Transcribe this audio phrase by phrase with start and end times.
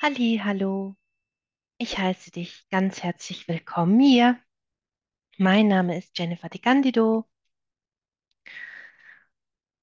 [0.00, 0.96] Halli, hallo.
[1.76, 4.40] Ich heiße dich ganz herzlich willkommen hier.
[5.38, 7.28] Mein Name ist Jennifer De Candido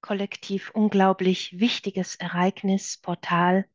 [0.01, 3.69] kollektiv unglaublich wichtiges Ereignis, Portal,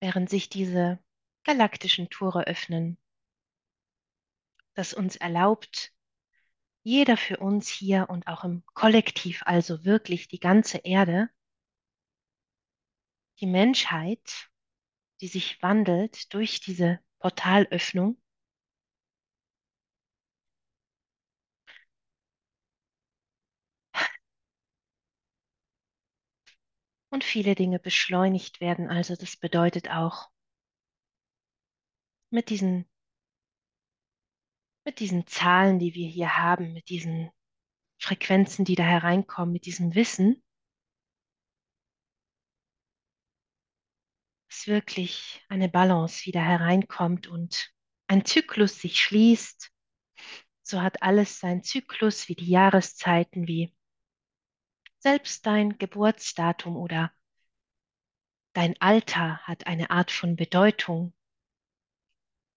[0.00, 0.98] während sich diese
[1.44, 2.96] galaktischen Tore öffnen,
[4.74, 5.95] das uns erlaubt,
[6.86, 11.28] jeder für uns hier und auch im Kollektiv, also wirklich die ganze Erde,
[13.40, 14.48] die Menschheit,
[15.20, 18.22] die sich wandelt durch diese Portalöffnung,
[27.10, 28.90] und viele Dinge beschleunigt werden.
[28.90, 30.30] Also das bedeutet auch,
[32.30, 32.86] mit diesen,
[34.86, 37.30] mit diesen Zahlen, die wir hier haben, mit diesen
[37.98, 40.42] Frequenzen, die da hereinkommen, mit diesem Wissen,
[44.48, 47.74] dass wirklich eine Balance wieder hereinkommt und
[48.06, 49.72] ein Zyklus sich schließt.
[50.62, 53.74] So hat alles seinen Zyklus, wie die Jahreszeiten, wie
[54.98, 57.12] selbst dein Geburtsdatum oder
[58.52, 61.12] dein Alter hat eine Art von Bedeutung.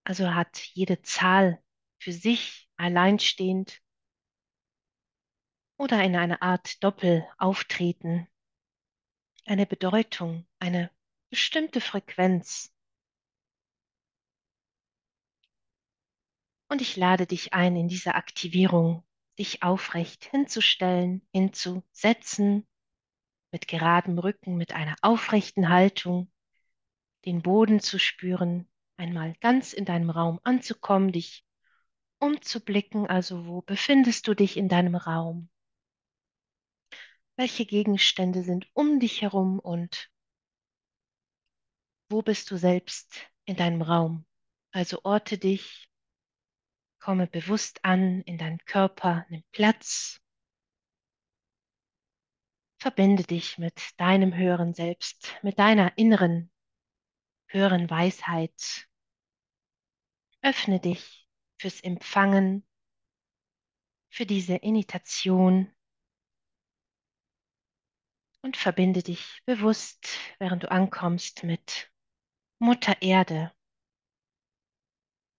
[0.03, 1.63] Also hat jede Zahl
[1.99, 3.81] für sich alleinstehend
[5.77, 8.27] oder in einer Art Doppelauftreten
[9.45, 10.91] eine Bedeutung, eine
[11.29, 12.73] bestimmte Frequenz.
[16.69, 19.03] Und ich lade dich ein, in dieser Aktivierung
[19.39, 22.67] dich aufrecht hinzustellen, hinzusetzen,
[23.51, 26.31] mit geradem Rücken, mit einer aufrechten Haltung,
[27.25, 31.45] den Boden zu spüren, einmal ganz in deinem Raum anzukommen, dich
[32.19, 35.49] umzublicken, also wo befindest du dich in deinem Raum?
[37.35, 40.11] Welche Gegenstände sind um dich herum und
[42.09, 44.25] wo bist du selbst in deinem Raum?
[44.71, 45.89] Also orte dich,
[46.99, 50.19] komme bewusst an in deinen Körper, nimm Platz,
[52.77, 56.51] verbinde dich mit deinem höheren Selbst, mit deiner inneren
[57.49, 58.87] höheren Weisheit.
[60.41, 61.18] Öffne dich
[61.59, 62.65] fürs Empfangen,
[64.09, 65.71] für diese Initation
[68.41, 70.07] und verbinde dich bewusst,
[70.39, 71.91] während du ankommst, mit
[72.59, 73.53] Mutter Erde.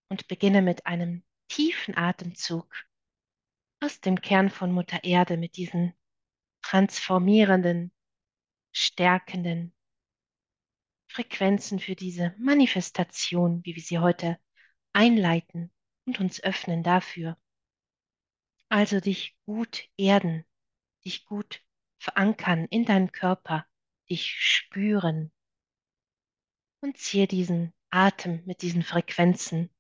[0.08, 2.74] Und beginne mit einem tiefen Atemzug
[3.80, 5.94] aus dem Kern von Mutter Erde mit diesen
[6.62, 7.92] transformierenden,
[8.72, 9.74] stärkenden
[11.08, 14.38] Frequenzen für diese Manifestation, wie wir sie heute
[14.92, 15.72] einleiten
[16.06, 17.36] und uns öffnen dafür.
[18.68, 20.44] Also dich gut erden,
[21.04, 21.62] dich gut
[21.98, 23.66] verankern in deinen Körper,
[24.08, 25.32] dich spüren
[26.80, 29.74] und ziehe diesen Atem mit diesen Frequenzen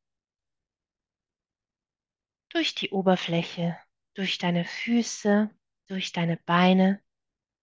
[2.48, 3.78] durch die Oberfläche,
[4.14, 5.50] durch deine Füße,
[5.86, 7.02] durch deine Beine,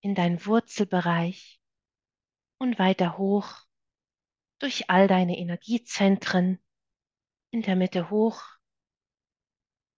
[0.02, 1.60] in deinen Wurzelbereich
[2.58, 3.68] und weiter hoch
[4.60, 6.60] durch all deine Energiezentren,
[7.52, 8.42] in der Mitte hoch,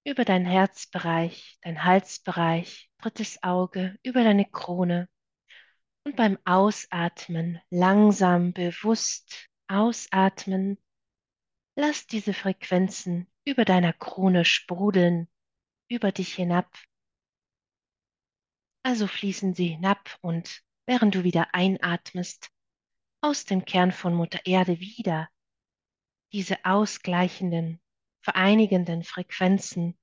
[0.04, 5.08] über deinen Herzbereich, dein Halsbereich, drittes Auge, über deine Krone
[6.04, 10.78] und beim Ausatmen langsam bewusst ausatmen,
[11.76, 15.28] lass diese Frequenzen über deiner Krone sprudeln,
[15.90, 16.72] über dich hinab.
[18.84, 22.50] Also fließen sie hinab und während du wieder einatmest,
[23.22, 25.30] aus dem Kern von Mutter Erde wieder
[26.32, 27.82] diese ausgleichenden,
[28.22, 29.98] vereinigenden Frequenzen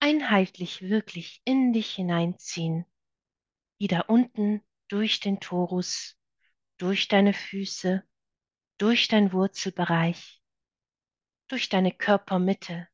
[0.00, 2.86] einheitlich wirklich in dich hineinziehen,
[3.78, 6.16] wieder unten durch den Torus,
[6.78, 8.04] durch deine Füße,
[8.78, 10.40] durch dein Wurzelbereich,
[11.48, 12.88] durch deine Körpermitte,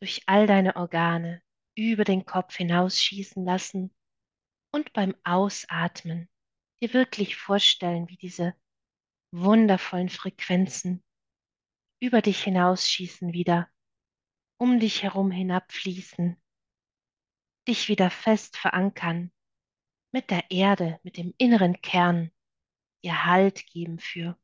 [0.00, 1.42] durch all deine Organe
[1.74, 3.94] über den Kopf hinausschießen lassen
[4.70, 6.28] und beim Ausatmen
[6.80, 8.54] dir wirklich vorstellen, wie diese
[9.32, 11.02] wundervollen Frequenzen
[12.02, 13.70] über dich hinausschießen wieder,
[14.58, 16.36] um dich herum hinabfließen
[17.68, 19.30] dich wieder fest verankern
[20.10, 22.32] mit der Erde, mit dem inneren Kern,
[23.02, 24.36] ihr Halt geben für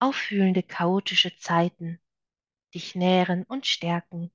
[0.00, 2.00] aufwühlende, chaotische Zeiten,
[2.74, 4.32] dich nähren und stärken,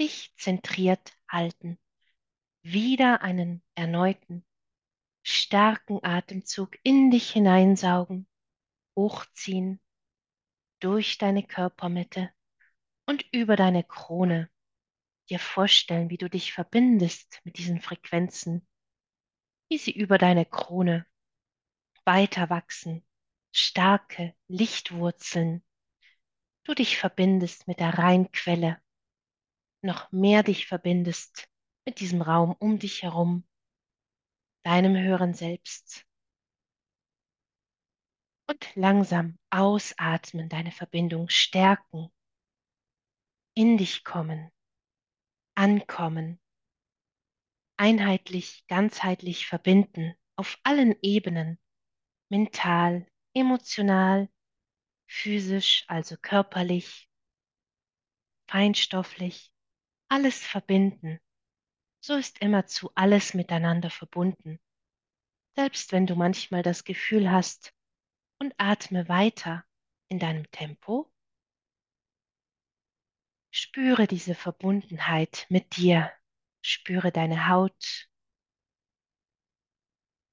[0.00, 1.78] dich zentriert halten,
[2.62, 4.44] wieder einen erneuten,
[5.22, 8.26] starken Atemzug in dich hineinsaugen,
[8.96, 9.80] hochziehen
[10.80, 12.30] durch deine Körpermitte
[13.06, 14.50] und über deine Krone,
[15.30, 18.66] dir vorstellen, wie du dich verbindest mit diesen Frequenzen,
[19.68, 21.06] wie sie über deine Krone
[22.04, 23.04] weiter wachsen,
[23.52, 25.62] starke Lichtwurzeln,
[26.64, 28.80] du dich verbindest mit der Reinquelle,
[29.82, 31.48] noch mehr dich verbindest
[31.84, 33.46] mit diesem Raum um dich herum,
[34.62, 36.07] deinem höheren Selbst.
[38.48, 42.10] Und langsam ausatmen, deine Verbindung stärken,
[43.54, 44.50] in dich kommen,
[45.54, 46.40] ankommen,
[47.76, 51.58] einheitlich, ganzheitlich verbinden auf allen Ebenen,
[52.30, 54.30] mental, emotional,
[55.06, 57.10] physisch, also körperlich,
[58.48, 59.52] feinstofflich,
[60.08, 61.20] alles verbinden.
[62.00, 64.58] So ist immerzu alles miteinander verbunden.
[65.54, 67.74] Selbst wenn du manchmal das Gefühl hast,
[68.38, 69.64] und atme weiter
[70.08, 71.10] in deinem Tempo.
[73.50, 76.12] Spüre diese Verbundenheit mit dir.
[76.62, 78.08] Spüre deine Haut.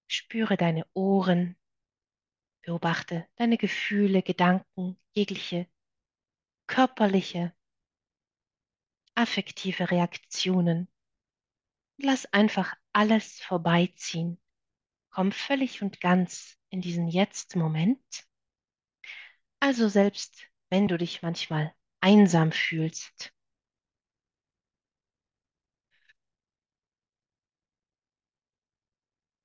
[0.07, 1.57] Spüre deine Ohren.
[2.61, 5.67] Beobachte deine Gefühle, Gedanken, jegliche
[6.67, 7.53] körperliche,
[9.15, 10.87] affektive Reaktionen.
[11.97, 14.39] Lass einfach alles vorbeiziehen.
[15.15, 18.27] Komm völlig und ganz in diesen Jetzt-Moment.
[19.61, 23.33] Also selbst wenn du dich manchmal einsam fühlst,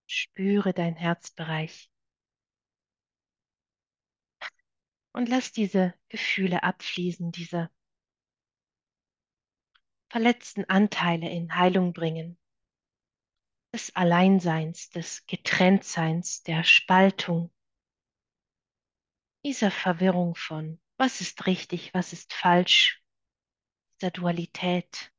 [0.07, 1.89] spüre dein Herzbereich.
[5.13, 7.71] Und lass diese Gefühle abfließen, diese
[10.09, 12.40] verletzten Anteile in Heilung bringen,
[13.73, 17.53] des Alleinseins, des Getrenntseins, der Spaltung,
[19.45, 23.03] dieser Verwirrung von, was ist richtig, was ist falsch,
[23.95, 25.13] dieser Dualität,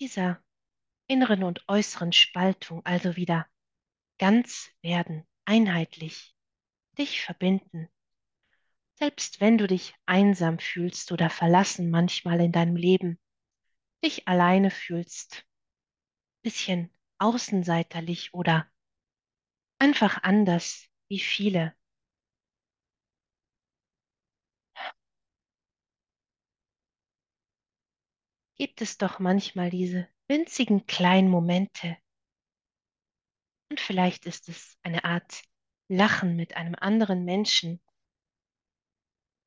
[0.00, 0.42] dieser
[1.06, 3.46] inneren und äußeren Spaltung, also wieder
[4.18, 6.36] ganz werden, einheitlich,
[6.98, 7.88] dich verbinden.
[8.94, 13.18] Selbst wenn du dich einsam fühlst oder verlassen manchmal in deinem Leben,
[14.04, 15.46] dich alleine fühlst,
[16.42, 18.70] bisschen außenseiterlich oder
[19.78, 21.74] einfach anders wie viele.
[28.56, 31.96] Gibt es doch manchmal diese winzigen kleinen Momente.
[33.70, 35.42] Und vielleicht ist es eine Art
[35.88, 37.80] Lachen mit einem anderen Menschen,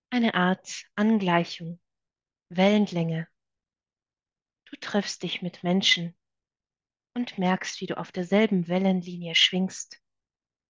[0.09, 1.79] eine Art Angleichung,
[2.49, 3.27] Wellenlänge.
[4.65, 6.15] Du triffst dich mit Menschen
[7.13, 10.01] und merkst, wie du auf derselben Wellenlinie schwingst.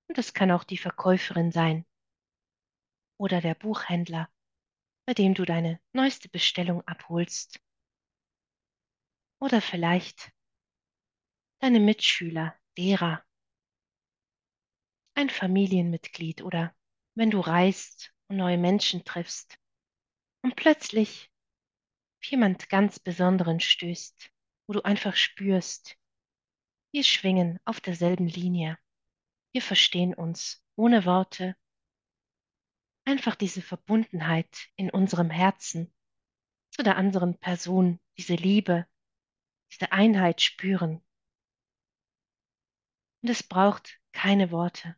[0.07, 1.85] Und es kann auch die Verkäuferin sein
[3.17, 4.29] oder der Buchhändler,
[5.05, 7.59] bei dem du deine neueste Bestellung abholst.
[9.39, 10.31] Oder vielleicht
[11.59, 13.23] deine Mitschüler, Lehrer,
[15.13, 16.75] ein Familienmitglied oder
[17.15, 19.59] wenn du reist und neue Menschen triffst
[20.41, 21.31] und plötzlich
[22.19, 24.31] auf jemand ganz Besonderen stößt,
[24.67, 25.97] wo du einfach spürst,
[26.91, 28.77] wir schwingen auf derselben Linie,
[29.53, 31.55] wir verstehen uns ohne Worte,
[33.05, 35.93] einfach diese Verbundenheit in unserem Herzen
[36.69, 38.87] zu der anderen Person, diese Liebe,
[39.71, 41.03] diese Einheit spüren.
[43.21, 44.95] Und es braucht keine Worte.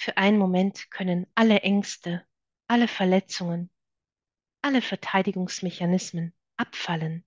[0.00, 2.26] Für einen Moment können alle Ängste,
[2.68, 3.70] alle Verletzungen,
[4.62, 7.25] alle Verteidigungsmechanismen abfallen.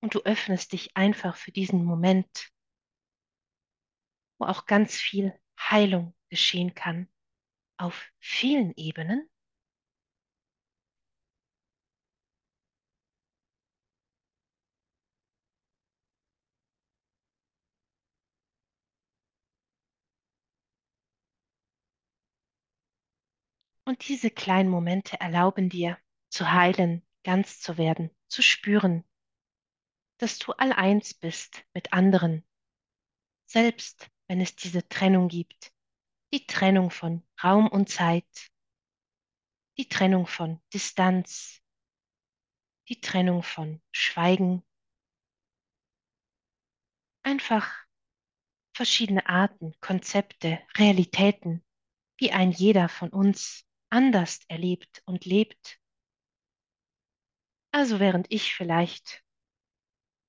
[0.00, 2.50] Und du öffnest dich einfach für diesen Moment,
[4.38, 7.08] wo auch ganz viel Heilung geschehen kann
[7.78, 9.28] auf vielen Ebenen.
[23.84, 25.96] Und diese kleinen Momente erlauben dir
[26.28, 29.04] zu heilen, ganz zu werden, zu spüren,
[30.18, 32.46] dass du alleins bist mit anderen,
[33.46, 35.72] selbst wenn es diese Trennung gibt,
[36.32, 38.50] die Trennung von Raum und Zeit,
[39.78, 41.60] die Trennung von Distanz,
[42.88, 44.64] die Trennung von Schweigen,
[47.22, 47.86] einfach
[48.74, 51.64] verschiedene Arten, Konzepte, Realitäten,
[52.18, 55.80] wie ein jeder von uns anders erlebt und lebt.
[57.72, 59.25] Also während ich vielleicht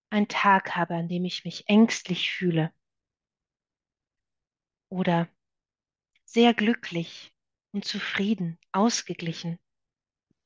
[0.10, 2.74] einen Tag habe, an dem ich mich ängstlich fühle
[4.90, 5.28] oder
[6.26, 7.34] sehr glücklich
[7.72, 9.60] und zufrieden, ausgeglichen,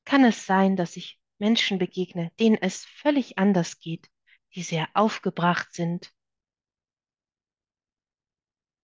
[0.04, 4.10] kann es sein, dass ich Menschen begegne, denen es völlig anders geht,
[4.54, 6.12] die sehr aufgebracht sind,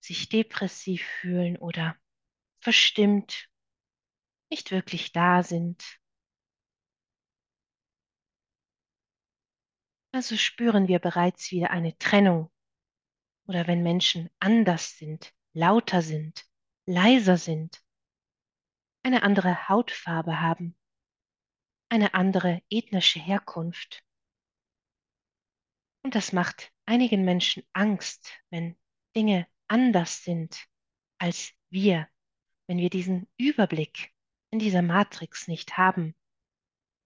[0.01, 1.97] sich depressiv fühlen oder
[2.61, 3.49] verstimmt,
[4.51, 5.85] nicht wirklich da sind.
[10.13, 12.51] Also spüren wir bereits wieder eine Trennung
[13.47, 16.47] oder wenn Menschen anders sind, lauter sind,
[16.87, 17.83] leiser sind,
[19.03, 20.77] eine andere Hautfarbe haben,
[21.91, 24.03] eine andere ethnische Herkunft.
[26.03, 28.79] Und das macht einigen Menschen Angst, wenn
[29.15, 30.67] Dinge anders sind
[31.19, 32.09] als wir,
[32.67, 34.15] wenn wir diesen Überblick
[34.51, 36.15] in dieser Matrix nicht haben.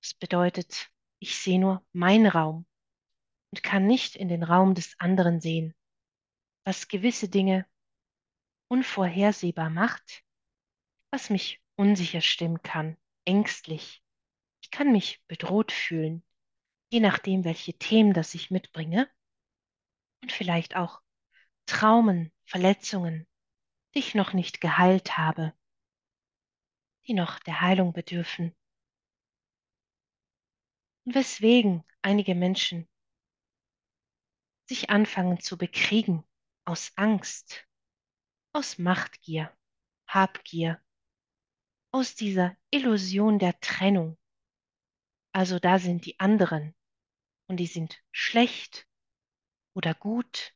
[0.01, 2.67] Das bedeutet, ich sehe nur meinen Raum
[3.53, 5.75] und kann nicht in den Raum des anderen sehen,
[6.65, 7.67] was gewisse Dinge
[8.69, 10.25] unvorhersehbar macht,
[11.11, 14.03] was mich unsicher stimmen kann, ängstlich.
[14.63, 16.25] Ich kann mich bedroht fühlen,
[16.91, 19.11] je nachdem, welche Themen das ich mitbringe
[20.23, 21.03] und vielleicht auch
[21.67, 23.27] Traumen, Verletzungen,
[23.95, 25.53] die ich noch nicht geheilt habe,
[27.07, 28.57] die noch der Heilung bedürfen.
[31.05, 32.89] Und weswegen einige Menschen
[34.73, 36.25] sich anfangen zu bekriegen
[36.65, 37.69] aus Angst,
[38.55, 39.55] aus Machtgier,
[40.07, 40.83] Habgier,
[41.93, 44.17] aus dieser Illusion der Trennung.
[45.33, 46.75] Also da sind die anderen
[47.49, 48.89] und die sind schlecht
[49.75, 50.55] oder gut.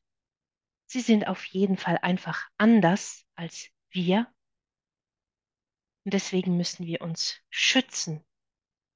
[0.87, 4.33] Sie sind auf jeden Fall einfach anders als wir.
[6.07, 8.25] Und deswegen müssen wir uns schützen.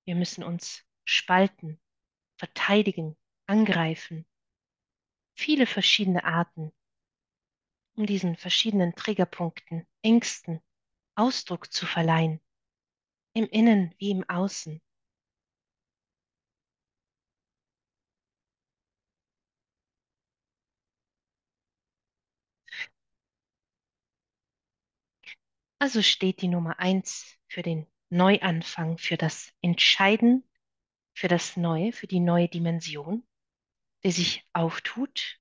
[0.07, 1.79] Wir müssen uns spalten,
[2.39, 4.25] verteidigen, angreifen.
[5.41, 6.71] Viele verschiedene Arten,
[7.97, 10.61] um diesen verschiedenen Triggerpunkten, Ängsten
[11.15, 12.43] Ausdruck zu verleihen,
[13.33, 14.83] im Innen wie im Außen.
[25.79, 30.45] Also steht die Nummer eins für den Neuanfang, für das Entscheiden,
[31.15, 33.27] für das Neue, für die neue Dimension,
[34.05, 35.41] die sich auftut.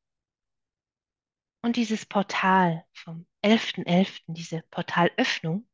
[1.61, 5.67] Und dieses Portal vom 11.11., diese Portalöffnung,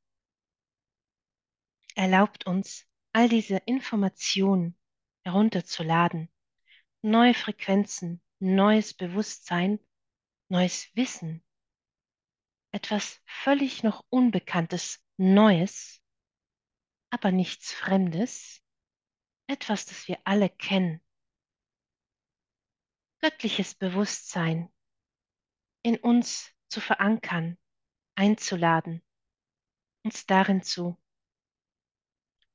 [1.96, 4.78] erlaubt uns, all diese Informationen
[5.24, 6.30] herunterzuladen,
[7.02, 9.80] neue Frequenzen, neues Bewusstsein,
[10.50, 11.44] neues Wissen,
[12.72, 16.02] etwas völlig noch Unbekanntes, Neues,
[17.10, 18.62] aber nichts Fremdes,
[19.48, 21.00] etwas, das wir alle kennen.
[23.22, 24.72] Göttliches Bewusstsein
[25.82, 27.58] in uns zu verankern,
[28.16, 29.04] einzuladen,
[30.04, 31.02] uns darin zu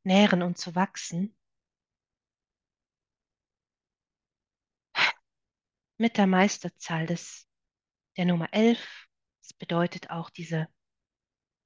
[0.02, 1.36] nähren und zu wachsen.
[5.98, 7.48] Mit der Meisterzahl des,
[8.16, 9.10] der Nummer 11
[9.50, 10.68] das bedeutet auch diese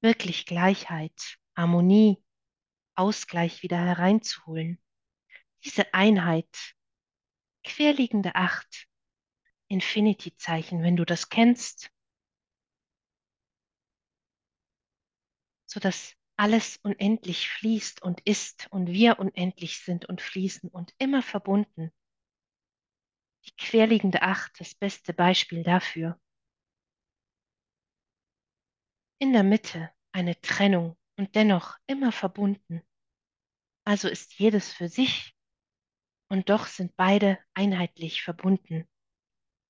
[0.01, 2.25] wirklich Gleichheit, Harmonie,
[2.95, 4.83] Ausgleich wieder hereinzuholen.
[5.65, 6.75] Diese Einheit,
[7.65, 8.87] querliegende Acht,
[9.69, 11.91] Infinity-Zeichen, wenn du das kennst,
[15.67, 21.93] sodass alles unendlich fließt und ist und wir unendlich sind und fließen und immer verbunden.
[23.47, 26.21] Die querliegende Acht, das beste Beispiel dafür
[29.19, 32.83] in der Mitte eine Trennung und dennoch immer verbunden.
[33.87, 35.34] Also ist jedes für sich
[36.35, 38.89] und doch sind beide einheitlich verbunden.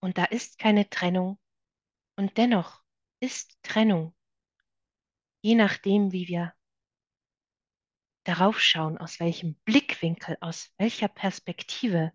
[0.00, 1.38] Und da ist keine Trennung
[2.16, 2.82] und dennoch
[3.20, 4.14] ist Trennung,
[5.42, 6.54] je nachdem, wie wir
[8.24, 12.14] darauf schauen, aus welchem Blickwinkel, aus welcher Perspektive,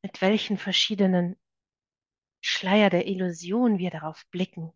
[0.00, 1.36] mit welchen verschiedenen
[2.40, 4.72] Schleier der Illusion wir darauf blicken.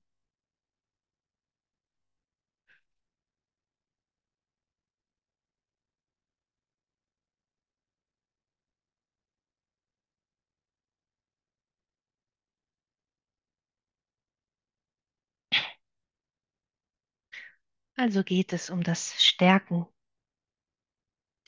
[17.99, 19.85] Also geht es um das Stärken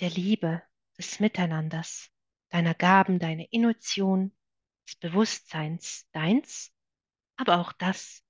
[0.01, 0.65] der Liebe,
[0.99, 2.11] des Miteinanders,
[2.49, 4.37] deiner Gaben, deiner Intuition,
[4.85, 6.73] des Bewusstseins, deins,
[7.37, 8.25] aber auch das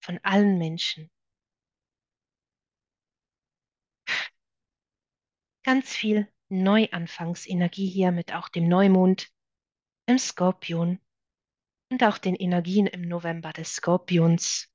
[0.00, 1.12] von allen Menschen.
[5.62, 9.32] Ganz viel Neuanfangsenergie hier mit auch dem Neumond
[10.06, 10.98] im Skorpion
[11.88, 14.71] und auch den Energien im November des Skorpions.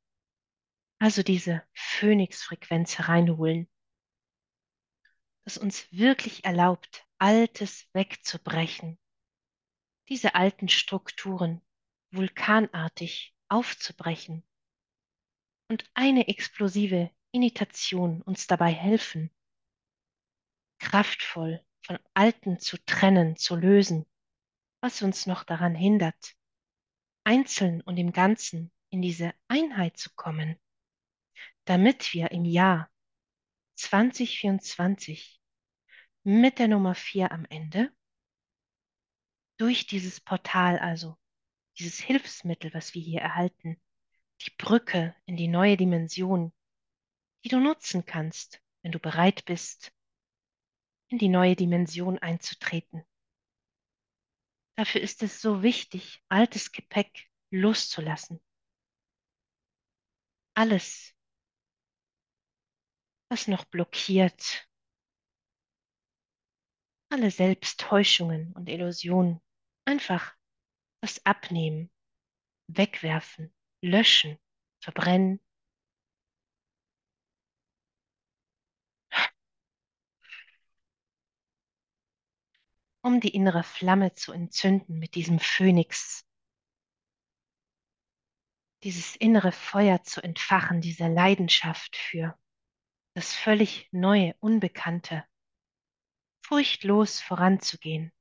[1.00, 3.70] Also diese Phönixfrequenz hereinholen,
[5.44, 9.00] das uns wirklich erlaubt, Altes wegzubrechen,
[10.10, 11.62] diese alten Strukturen
[12.12, 14.44] vulkanartig aufzubrechen.
[15.70, 19.32] Und eine explosive Imitation uns dabei helfen,
[20.80, 24.06] kraftvoll von Alten zu trennen, zu lösen,
[24.82, 26.36] was uns noch daran hindert,
[27.24, 30.58] einzeln und im Ganzen in diese Einheit zu kommen,
[31.68, 32.90] damit wir im Jahr
[33.76, 35.42] 2024
[36.24, 37.92] mit der Nummer 4 am Ende
[39.58, 41.18] durch dieses Portal, also
[41.78, 43.82] dieses Hilfsmittel, was wir hier erhalten,
[44.42, 46.54] die Brücke in die neue Dimension,
[47.44, 49.92] die du nutzen kannst, wenn du bereit bist,
[51.10, 53.04] in die neue Dimension einzutreten.
[54.76, 58.40] Dafür ist es so wichtig, altes Gepäck loszulassen.
[60.54, 61.17] Alles,
[63.30, 64.68] was noch blockiert,
[67.10, 69.42] alle Selbsttäuschungen und Illusionen,
[69.86, 70.36] einfach
[71.02, 71.90] das Abnehmen,
[72.68, 74.38] wegwerfen, löschen,
[74.80, 75.40] verbrennen.
[83.02, 86.26] um die innere Flamme zu entzünden mit diesem Phönix,
[88.84, 92.38] dieses innere Feuer zu entfachen, diese Leidenschaft für
[93.18, 95.26] das völlig neue, unbekannte,
[96.46, 98.14] furchtlos voranzugehen.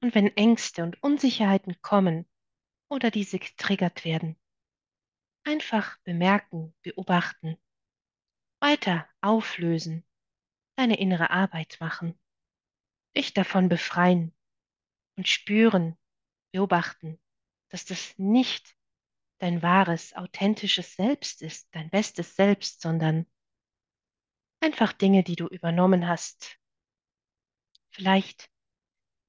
[0.00, 2.24] Und wenn Ängste und Unsicherheiten kommen
[2.88, 4.38] oder diese getriggert werden,
[5.42, 7.58] einfach bemerken, beobachten,
[8.60, 10.06] weiter auflösen,
[10.76, 12.16] deine innere Arbeit machen,
[13.16, 14.32] dich davon befreien
[15.16, 15.98] und spüren,
[16.52, 17.20] beobachten,
[17.70, 18.76] dass das nicht
[19.38, 23.26] dein wahres, authentisches Selbst ist, dein bestes Selbst, sondern
[24.60, 26.58] einfach Dinge, die du übernommen hast.
[27.90, 28.50] Vielleicht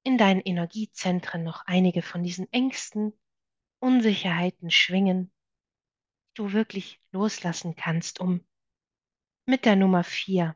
[0.03, 3.13] in deinen Energiezentren noch einige von diesen Ängsten,
[3.79, 5.31] Unsicherheiten schwingen,
[6.29, 8.45] die du wirklich loslassen kannst, um
[9.45, 10.55] mit der Nummer vier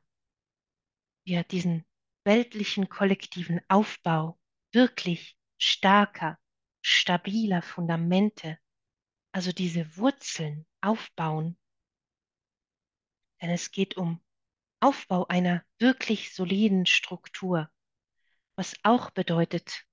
[1.25, 1.85] wir diesen
[2.25, 4.39] weltlichen kollektiven Aufbau
[4.71, 6.39] wirklich starker,
[6.81, 8.59] stabiler Fundamente,
[9.31, 11.57] also diese Wurzeln aufbauen.
[13.41, 14.22] Denn es geht um
[14.83, 17.69] Aufbau einer wirklich soliden Struktur,
[18.57, 19.85] was auch bedeutet,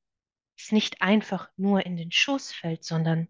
[0.59, 3.29] es nicht einfach nur in den Schoß fällt, sondern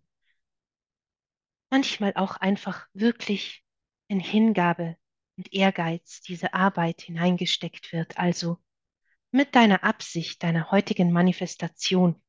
[1.68, 3.62] manchmal auch einfach wirklich
[4.09, 4.96] in Hingabe
[5.37, 8.59] und Ehrgeiz diese Arbeit hineingesteckt wird, also
[9.31, 12.23] mit deiner Absicht, deiner heutigen Manifestation.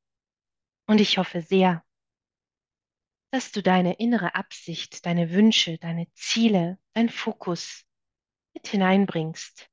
[0.87, 1.85] Und ich hoffe sehr,
[3.31, 7.85] dass du deine innere Absicht, deine Wünsche, deine Ziele, dein Fokus
[8.53, 9.69] mit hineinbringst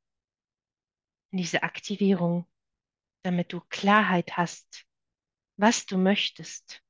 [1.30, 2.46] in diese Aktivierung,
[3.22, 4.86] damit du Klarheit hast,
[5.56, 6.82] was du möchtest.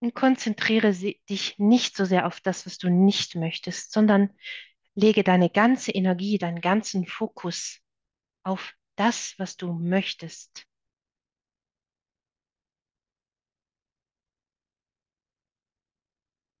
[0.00, 4.30] Und konzentriere dich nicht so sehr auf das, was du nicht möchtest, sondern
[4.94, 7.80] lege deine ganze Energie, deinen ganzen Fokus
[8.42, 10.66] auf das, was du möchtest.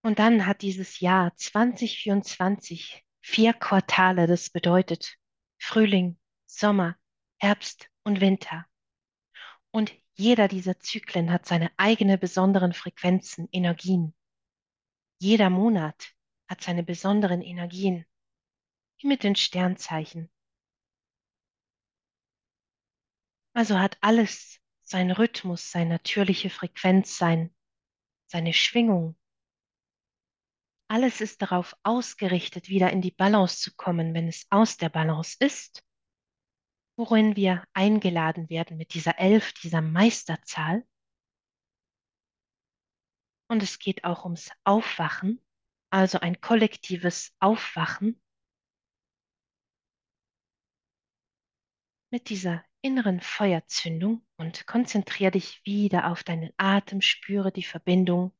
[0.02, 4.28] Und dann hat dieses Jahr 2024 vier Quartale.
[4.28, 5.18] Das bedeutet
[5.58, 6.96] Frühling, Sommer,
[7.38, 8.66] Herbst und Winter.
[9.72, 14.14] Und jeder dieser Zyklen hat seine eigene besonderen Frequenzen, Energien.
[15.18, 16.14] Jeder Monat
[16.48, 18.06] hat seine besonderen Energien,
[18.98, 20.30] wie mit den Sternzeichen.
[23.54, 27.52] Also hat alles seinen Rhythmus, seine natürliche Frequenz, sein,
[28.26, 29.18] seine Schwingung.
[30.88, 35.36] Alles ist darauf ausgerichtet, wieder in die Balance zu kommen, wenn es aus der Balance
[35.40, 35.84] ist,
[36.96, 40.86] worin wir eingeladen werden mit dieser Elf, dieser Meisterzahl.
[43.48, 45.40] Und es geht auch ums Aufwachen,
[45.90, 48.20] also ein kollektives Aufwachen
[52.10, 58.35] mit dieser inneren Feuerzündung und konzentriere dich wieder auf deinen Atem, spüre die Verbindung,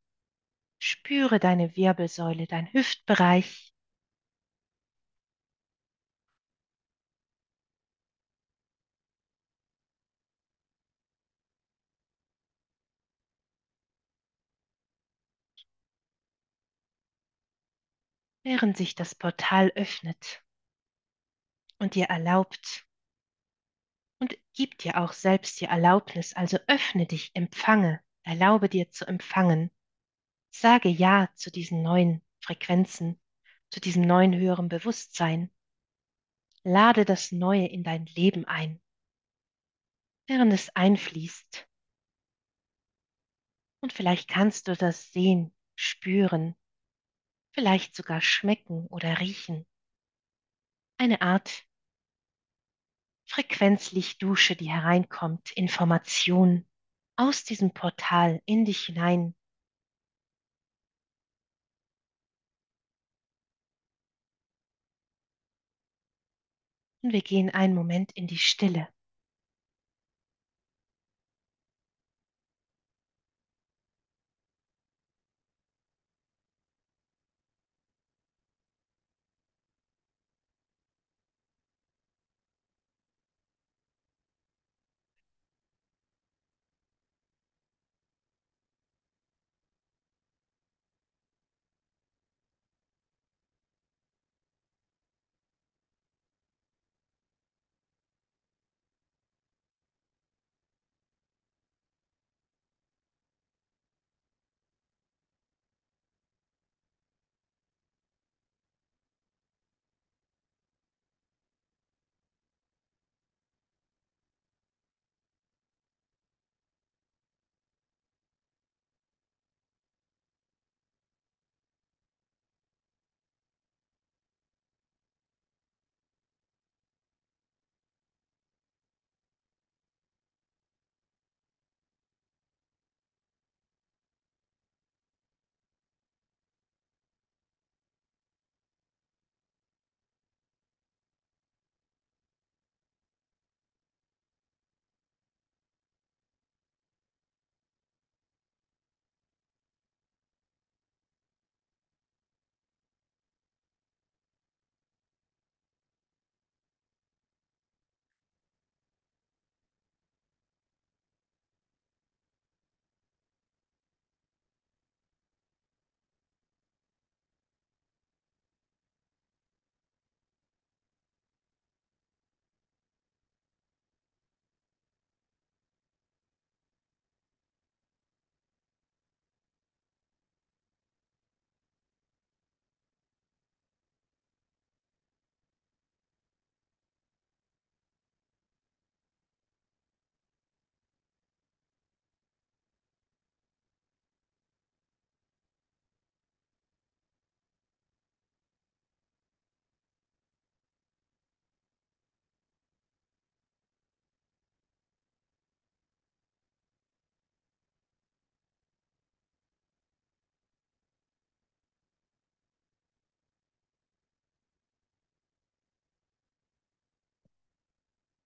[0.79, 3.75] Spüre deine Wirbelsäule, dein Hüftbereich.
[18.45, 20.43] Während sich das Portal öffnet
[21.79, 22.87] und dir erlaubt
[24.19, 29.71] und gibt dir auch selbst die Erlaubnis, also öffne dich, empfange, erlaube dir zu empfangen
[30.61, 33.21] sage Ja zu diesen neuen Frequenzen,
[33.71, 35.51] zu diesem neuen höheren Bewusstsein,
[36.63, 38.81] lade das Neue in dein Leben ein,
[40.27, 41.69] während es einfließt.
[43.81, 46.57] Und vielleicht kannst du das sehen, spüren,
[47.53, 49.67] vielleicht sogar schmecken oder riechen.
[50.99, 51.65] Eine Art
[53.27, 56.67] Frequenzlichtdusche, die hereinkommt, Information
[57.17, 59.35] aus diesem Portal in dich hinein.
[67.13, 68.89] Wir gehen einen Moment in die Stille.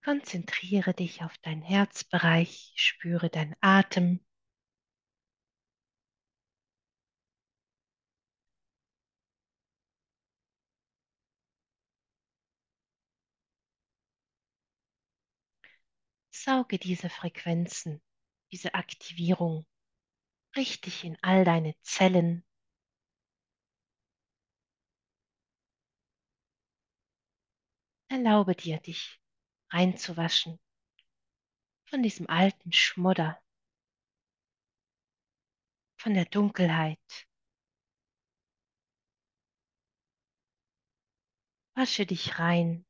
[0.03, 4.19] Konzentriere dich auf deinen Herzbereich, spüre deinen Atem.
[16.33, 18.01] Sauge diese Frequenzen,
[18.51, 19.65] diese Aktivierung
[20.55, 22.43] richtig in all deine Zellen.
[28.09, 29.20] Erlaube dir, dich
[29.71, 30.59] reinzuwaschen
[31.89, 33.41] von diesem alten Schmodder,
[35.97, 37.27] von der Dunkelheit.
[41.75, 42.85] Wasche dich rein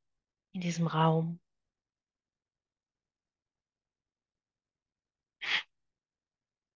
[0.54, 1.40] in diesem Raum.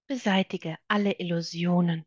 [0.08, 2.06] Beseitige alle Illusionen.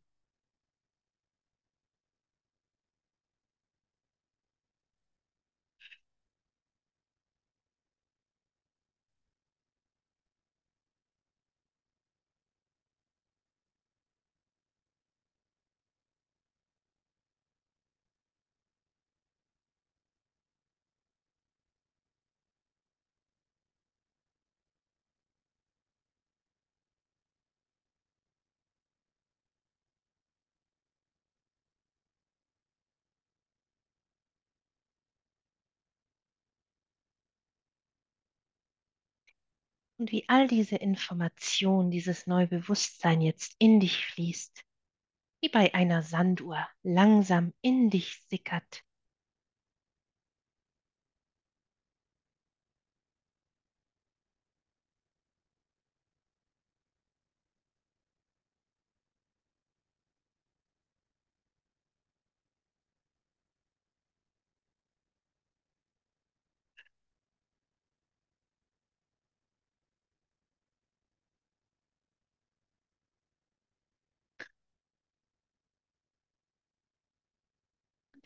[39.99, 44.65] Und wie all diese Information, dieses neue Bewusstsein jetzt in dich fließt,
[45.43, 48.85] wie bei einer Sanduhr langsam in dich sickert.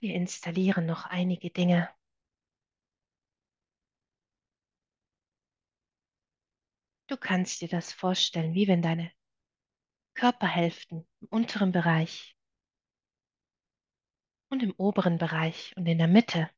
[0.03, 1.89] Wir installieren noch einige Dinge.
[7.07, 9.13] Du kannst dir das vorstellen, wie wenn deine
[10.15, 12.37] Körperhälften im unteren Bereich
[14.51, 16.51] und im oberen Bereich und in der Mitte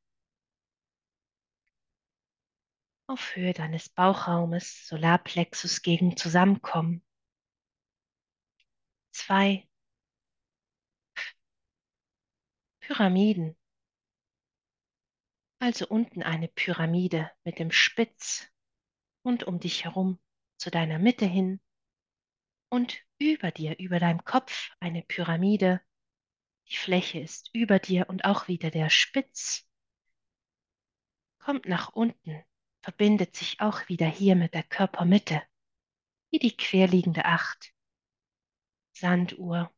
[3.07, 7.05] auf Höhe deines Bauchraumes, Solarplexus gegen zusammenkommen.
[9.13, 9.69] Zwei
[12.87, 13.57] Pyramiden,
[15.59, 18.47] also unten eine Pyramide mit dem Spitz
[19.23, 20.21] und um dich herum
[20.59, 21.63] zu deiner Mitte hin
[22.69, 25.81] und über dir, über deinem Kopf eine Pyramide.
[26.69, 29.67] Die Fläche ist über dir und auch wieder der Spitz
[31.39, 32.45] kommt nach unten,
[32.83, 35.43] verbindet sich auch wieder hier mit der Körpermitte,
[36.31, 37.73] wie die querliegende Acht.
[38.93, 39.74] Sanduhr.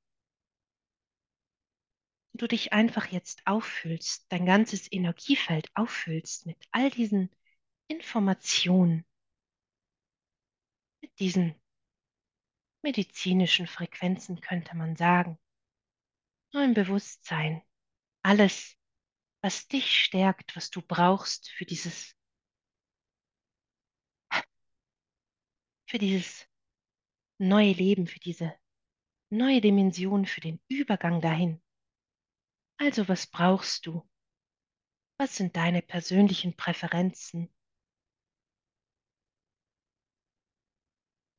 [2.36, 7.30] Du dich einfach jetzt auffüllst, dein ganzes Energiefeld auffüllst mit all diesen
[7.88, 9.06] Informationen,
[11.00, 11.54] mit diesen
[12.82, 15.38] medizinischen Frequenzen, könnte man sagen.
[16.52, 17.62] Neuem Bewusstsein.
[18.22, 18.76] Alles,
[19.40, 22.14] was dich stärkt, was du brauchst für dieses,
[25.86, 26.46] für dieses
[27.38, 28.54] neue Leben, für diese
[29.30, 31.62] neue Dimension, für den Übergang dahin.
[32.78, 34.06] Also was brauchst du?
[35.18, 37.50] Was sind deine persönlichen Präferenzen?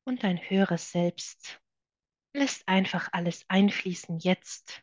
[0.04, 1.60] Und dein höheres Selbst
[2.34, 4.82] lässt einfach alles einfließen jetzt.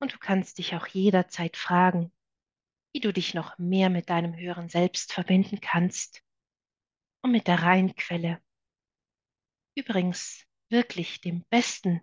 [0.00, 2.10] Und du kannst dich auch jederzeit fragen,
[2.92, 6.22] wie du dich noch mehr mit deinem höheren Selbst verbinden kannst
[7.22, 8.42] und mit der Reinquelle.
[9.74, 12.00] Übrigens wirklich dem besten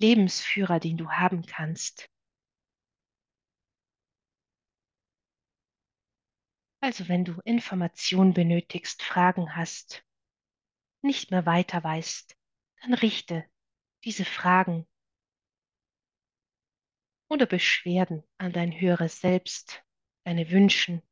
[0.00, 2.08] Lebensführer, den du haben kannst.
[6.80, 10.04] Also wenn du Informationen benötigst, Fragen hast,
[11.02, 12.36] nicht mehr weiter weißt,
[12.82, 13.44] dann richte
[14.04, 14.86] diese Fragen
[17.28, 19.82] oder Beschwerden an dein höheres Selbst,
[20.24, 21.02] deine Wünschen,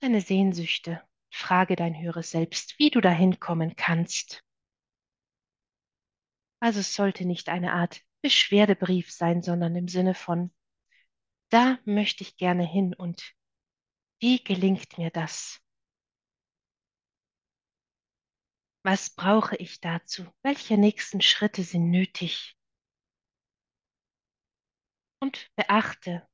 [0.00, 1.02] deine Sehnsüchte.
[1.30, 4.45] Frage dein höheres Selbst, wie du dahin kommen kannst.
[6.60, 10.50] Also es sollte nicht eine Art Beschwerdebrief sein, sondern im Sinne von,
[11.50, 13.34] da möchte ich gerne hin und
[14.20, 15.60] wie gelingt mir das?
[18.82, 20.26] Was brauche ich dazu?
[20.42, 22.56] Welche nächsten Schritte sind nötig?
[25.20, 26.26] Und beachte,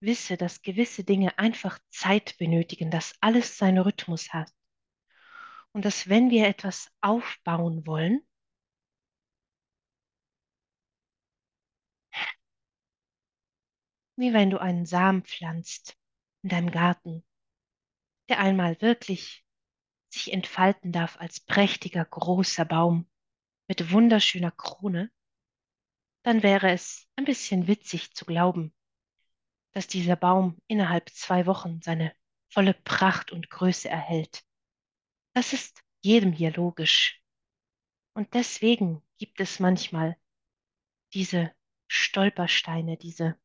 [0.00, 4.50] wisse, dass gewisse Dinge einfach Zeit benötigen, dass alles seinen Rhythmus hat.
[5.72, 8.26] Und dass wenn wir etwas aufbauen wollen,
[14.16, 15.96] wie wenn du einen Samen pflanzt
[16.42, 17.24] in deinem Garten,
[18.28, 19.44] der einmal wirklich
[20.08, 23.08] sich entfalten darf als prächtiger großer Baum
[23.68, 25.10] mit wunderschöner Krone,
[26.22, 28.74] dann wäre es ein bisschen witzig zu glauben,
[29.72, 32.14] dass dieser Baum innerhalb zwei Wochen seine
[32.48, 34.44] volle Pracht und Größe erhält.
[35.34, 37.22] Das ist jedem hier logisch.
[38.14, 40.16] Und deswegen gibt es manchmal
[41.12, 41.54] diese
[41.88, 43.38] Stolpersteine, diese,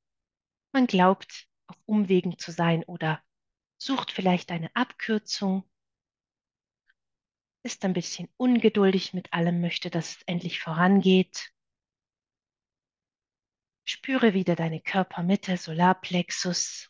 [0.73, 3.23] man glaubt, auf Umwegen zu sein oder
[3.77, 5.69] sucht vielleicht eine Abkürzung,
[7.63, 11.53] ist ein bisschen ungeduldig mit allem, möchte, dass es endlich vorangeht.
[13.87, 16.89] Spüre wieder deine Körpermitte, Solarplexus.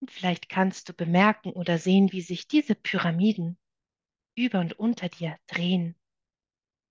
[0.00, 3.58] Und vielleicht kannst du bemerken oder sehen, wie sich diese Pyramiden
[4.36, 5.96] über und unter dir drehen.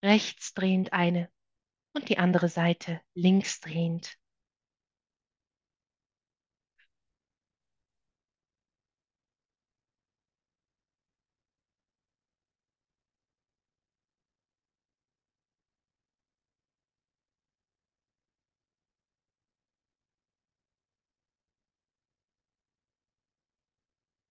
[0.03, 1.31] Rechts drehend eine
[1.93, 4.17] und die andere Seite links drehend.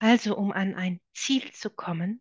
[0.02, 2.20] Also um an ein Ziel zu kommen,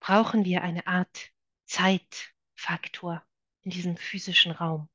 [0.00, 1.30] brauchen wir eine Art
[1.66, 3.22] Zeitfaktor
[3.66, 4.88] in diesem physischen Raum.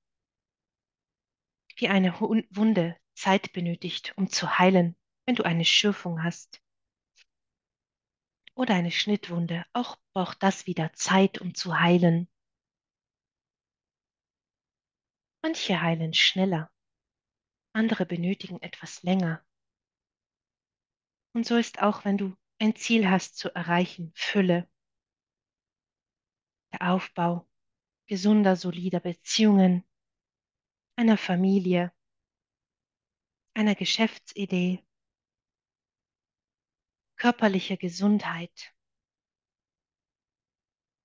[1.75, 6.61] Wie eine Wunde Zeit benötigt, um zu heilen, wenn du eine Schürfung hast.
[8.55, 12.29] Oder eine Schnittwunde, auch braucht das wieder Zeit, um zu heilen.
[15.43, 16.71] Manche heilen schneller,
[17.73, 19.45] andere benötigen etwas länger.
[21.33, 24.69] Und so ist auch, wenn du ein Ziel hast zu erreichen, Fülle,
[26.71, 27.50] der Aufbau
[28.11, 29.85] gesunder, solider Beziehungen,
[30.97, 31.93] einer Familie,
[33.53, 34.85] einer Geschäftsidee,
[37.15, 38.75] körperlicher Gesundheit,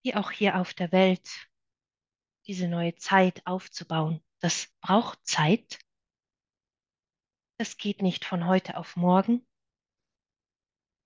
[0.03, 1.49] wie auch hier auf der Welt,
[2.49, 4.21] diese neue Zeit aufzubauen.
[4.40, 5.79] Das braucht Zeit.
[7.57, 9.47] Das geht nicht von heute auf morgen.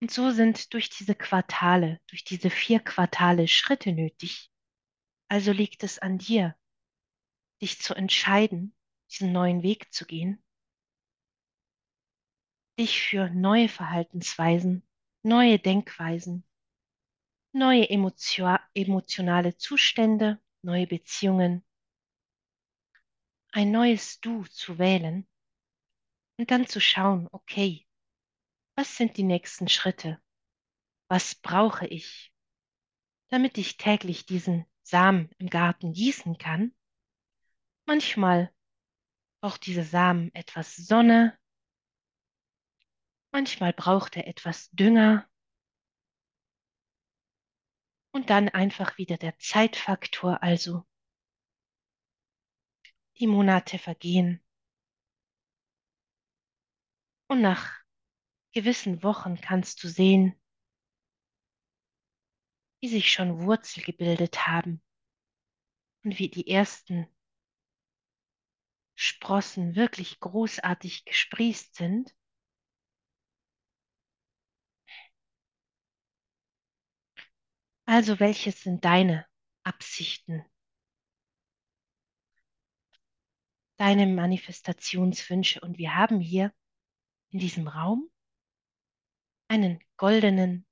[0.00, 4.49] Und so sind durch diese Quartale, durch diese vier Quartale Schritte nötig.
[5.30, 6.56] Also liegt es an dir,
[7.62, 8.74] dich zu entscheiden,
[9.12, 10.42] diesen neuen Weg zu gehen,
[12.76, 14.82] dich für neue Verhaltensweisen,
[15.22, 16.44] neue Denkweisen,
[17.52, 21.64] neue emotio emotionale Zustände, neue Beziehungen,
[23.52, 25.28] ein neues Du zu wählen
[26.38, 27.86] und dann zu schauen, okay,
[28.74, 30.20] was sind die nächsten Schritte?
[31.08, 32.32] Was brauche ich,
[33.28, 36.74] damit ich täglich diesen Samen im Garten gießen kann?
[37.86, 38.52] Manchmal
[39.40, 41.38] braucht dieser Samen etwas Sonne,
[43.32, 45.28] manchmal braucht er etwas Dünger
[48.12, 50.86] und dann einfach wieder der Zeitfaktor, also
[53.18, 54.42] die Monate vergehen
[57.28, 57.80] und nach
[58.52, 60.39] gewissen Wochen kannst du sehen,
[62.80, 64.82] wie sich schon Wurzel gebildet haben
[66.02, 67.06] und wie die ersten
[68.94, 72.14] Sprossen wirklich großartig gesprießt sind.
[77.86, 79.26] Also welches sind deine
[79.64, 80.44] Absichten,
[83.78, 85.60] deine Manifestationswünsche?
[85.60, 86.54] Und wir haben hier
[87.30, 88.10] in diesem Raum
[89.48, 90.66] einen goldenen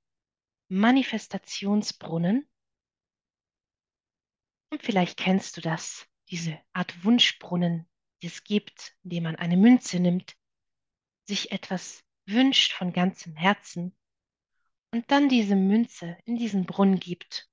[0.69, 2.47] Manifestationsbrunnen.
[4.71, 7.89] Und vielleicht kennst du das, diese Art Wunschbrunnen,
[8.21, 10.37] die es gibt, indem man eine Münze nimmt,
[11.27, 13.95] sich etwas wünscht von ganzem Herzen
[14.91, 17.49] und dann diese Münze in diesen Brunnen gibt.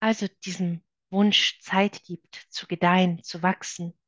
[0.00, 3.98] Also diesem Wunsch Zeit gibt, zu gedeihen, zu wachsen,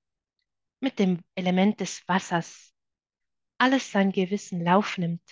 [0.80, 2.74] mit dem Element des Wassers
[3.58, 5.22] alles seinen gewissen Lauf nimmt,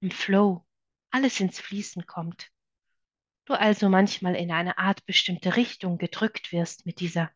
[0.00, 0.65] im Flow,
[1.16, 2.52] alles ins Fließen kommt.
[3.46, 7.32] Du also manchmal in eine Art bestimmte Richtung gedrückt wirst mit dieser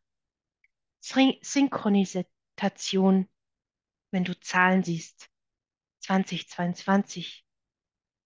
[1.01, 3.27] Synchronisation,
[4.11, 5.31] wenn du Zahlen siehst.
[6.01, 7.47] 2022,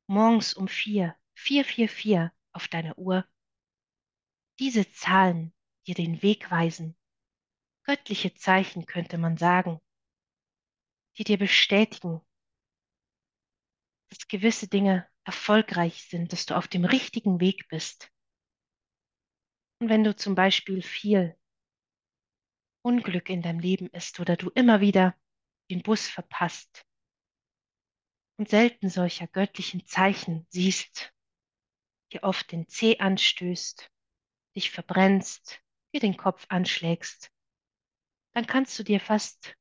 [0.08, 3.24] morgens um vier, vier, vier, vier auf deiner Uhr.
[4.58, 5.54] Diese Zahlen
[5.86, 6.96] dir den Weg weisen.
[7.84, 9.80] Göttliche Zeichen könnte man sagen,
[11.16, 12.20] die dir bestätigen,
[14.08, 18.10] dass gewisse Dinge erfolgreich sind, dass du auf dem richtigen Weg bist.
[19.80, 21.36] Und wenn du zum Beispiel viel
[22.82, 25.16] Unglück in deinem Leben ist oder du immer wieder
[25.70, 26.86] den Bus verpasst
[28.36, 31.14] und selten solcher göttlichen Zeichen siehst,
[32.12, 33.90] dir oft den Zeh anstößt,
[34.54, 35.60] dich verbrennst,
[35.94, 37.30] dir den Kopf anschlägst,
[38.32, 39.56] dann kannst du dir fast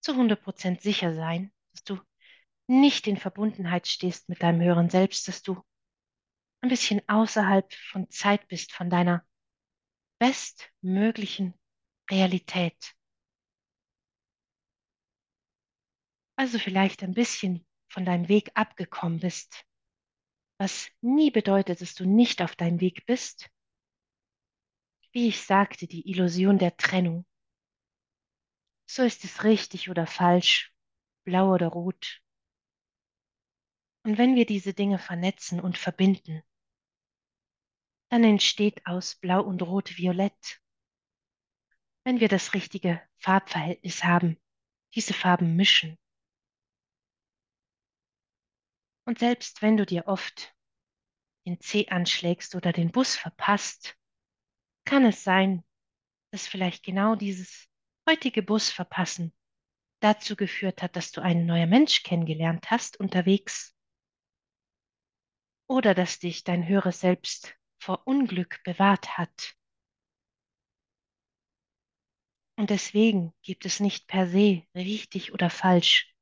[0.00, 2.00] zu 100% sicher sein, dass du
[2.66, 5.62] nicht in Verbundenheit stehst mit deinem höheren Selbst, dass du
[6.60, 9.24] ein bisschen außerhalb von Zeit bist, von deiner
[10.18, 11.54] bestmöglichen
[12.10, 12.94] Realität.
[16.36, 19.64] Also vielleicht ein bisschen von deinem Weg abgekommen bist,
[20.58, 23.48] was nie bedeutet, dass du nicht auf deinem Weg bist.
[25.12, 27.26] Wie ich sagte, die Illusion der Trennung.
[28.86, 30.72] So ist es richtig oder falsch,
[31.24, 32.20] blau oder rot,
[34.06, 36.40] und wenn wir diese Dinge vernetzen und verbinden,
[38.08, 40.62] dann entsteht aus Blau und Rot Violett.
[42.04, 44.40] Wenn wir das richtige Farbverhältnis haben,
[44.94, 45.98] diese Farben mischen.
[49.06, 50.54] Und selbst wenn du dir oft
[51.44, 53.98] den Zeh anschlägst oder den Bus verpasst,
[54.84, 55.64] kann es sein,
[56.30, 57.68] dass vielleicht genau dieses
[58.08, 59.34] heutige Bus verpassen
[59.98, 63.75] dazu geführt hat, dass du einen neuen Mensch kennengelernt hast unterwegs
[65.68, 69.56] oder dass dich dein höheres Selbst vor Unglück bewahrt hat.
[72.58, 76.14] Und deswegen gibt es nicht per se richtig oder falsch.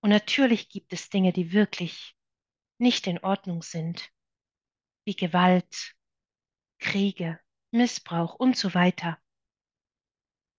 [0.00, 2.16] Und natürlich gibt es Dinge, die wirklich
[2.78, 4.12] nicht in Ordnung sind,
[5.04, 5.96] wie Gewalt,
[6.78, 7.40] Kriege,
[7.72, 9.18] Missbrauch und so weiter.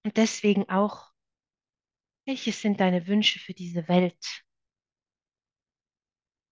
[0.03, 1.13] Und deswegen auch,
[2.25, 4.43] welches sind deine Wünsche für diese Welt?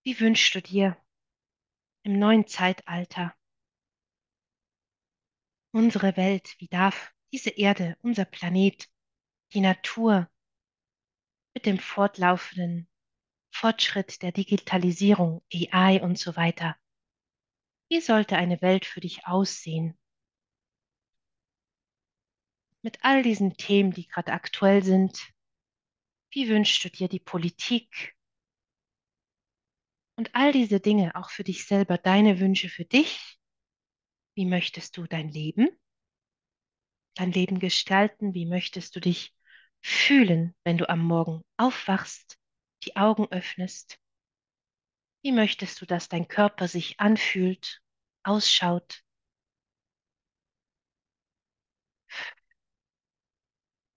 [0.04, 1.05] Wie wünschst du dir
[2.06, 3.36] im neuen Zeitalter
[5.72, 8.88] unsere Welt, wie darf diese Erde, unser Planet,
[9.54, 10.30] die Natur
[11.56, 12.88] mit dem fortlaufenden
[13.50, 16.78] Fortschritt der Digitalisierung, AI und so weiter,
[17.90, 19.98] wie sollte eine Welt für dich aussehen?
[22.84, 25.34] Mit all diesen Themen, die gerade aktuell sind,
[26.30, 28.16] wie wünschst du dir die Politik
[30.16, 33.40] und all diese Dinge auch für dich selber, deine Wünsche für dich?
[34.36, 35.70] Wie möchtest du dein Leben,
[37.16, 38.34] dein Leben gestalten?
[38.34, 39.34] Wie möchtest du dich
[39.82, 42.38] fühlen, wenn du am Morgen aufwachst,
[42.84, 44.00] die Augen öffnest?
[45.24, 47.82] Wie möchtest du, dass dein Körper sich anfühlt,
[48.24, 49.04] ausschaut?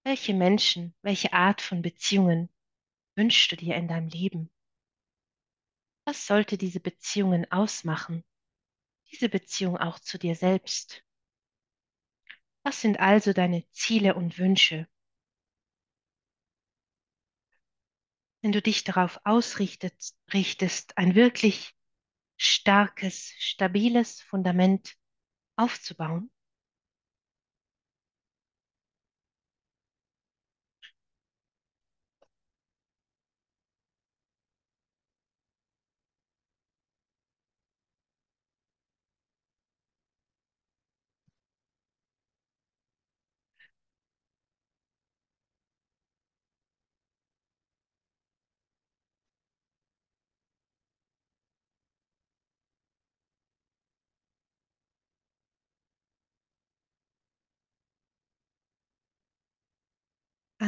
[0.04, 2.48] Welche Menschen, welche Art von Beziehungen
[3.14, 4.50] wünschst du dir in deinem Leben?
[6.08, 8.24] Was sollte diese Beziehungen ausmachen?
[9.12, 11.04] Diese Beziehung auch zu dir selbst?
[12.62, 14.88] Was sind also deine Ziele und Wünsche?
[18.40, 21.74] Wenn du dich darauf ausrichtest, richtest, ein wirklich
[22.38, 24.96] starkes, stabiles Fundament
[25.56, 26.30] aufzubauen,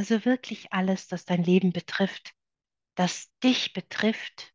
[0.00, 2.34] also wirklich alles, das dein Leben betrifft,
[2.94, 4.54] das dich betrifft,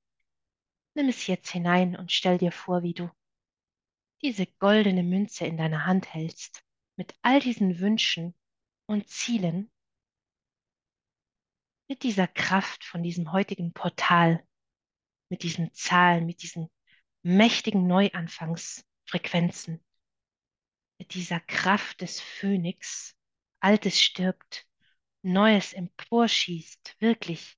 [0.95, 3.11] nimm es jetzt hinein und stell dir vor, wie du
[4.23, 6.63] diese goldene Münze in deiner Hand hältst,
[6.95, 8.33] mit all diesen Wünschen
[8.87, 9.71] und Zielen,
[11.87, 14.43] mit dieser Kraft von diesem heutigen Portal,
[15.29, 16.71] mit diesen Zahlen, mit diesen
[17.21, 19.85] mächtigen Neuanfangsfrequenzen,
[20.97, 23.15] mit dieser Kraft des Phönix,
[23.59, 24.67] Altes stirbt,
[25.25, 27.57] Neues emporschießt, wirklich,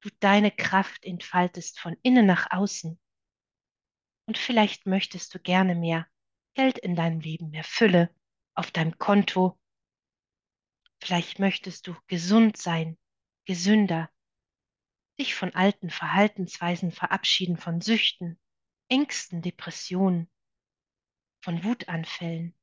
[0.00, 2.98] du deine Kraft entfaltest von innen nach außen.
[4.26, 6.08] Und vielleicht möchtest du gerne mehr
[6.54, 8.12] Geld in deinem Leben, mehr Fülle
[8.54, 9.56] auf deinem Konto.
[11.00, 12.98] Vielleicht möchtest du gesund sein,
[13.44, 14.10] gesünder,
[15.18, 18.40] dich von alten Verhaltensweisen verabschieden, von Süchten,
[18.88, 20.28] Ängsten, Depressionen,
[21.40, 22.56] von Wutanfällen,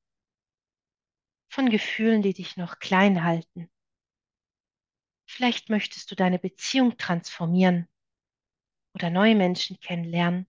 [1.49, 3.71] von Gefühlen, die dich noch klein halten.
[5.27, 7.87] Vielleicht möchtest du deine Beziehung transformieren
[8.95, 10.47] oder neue Menschen kennenlernen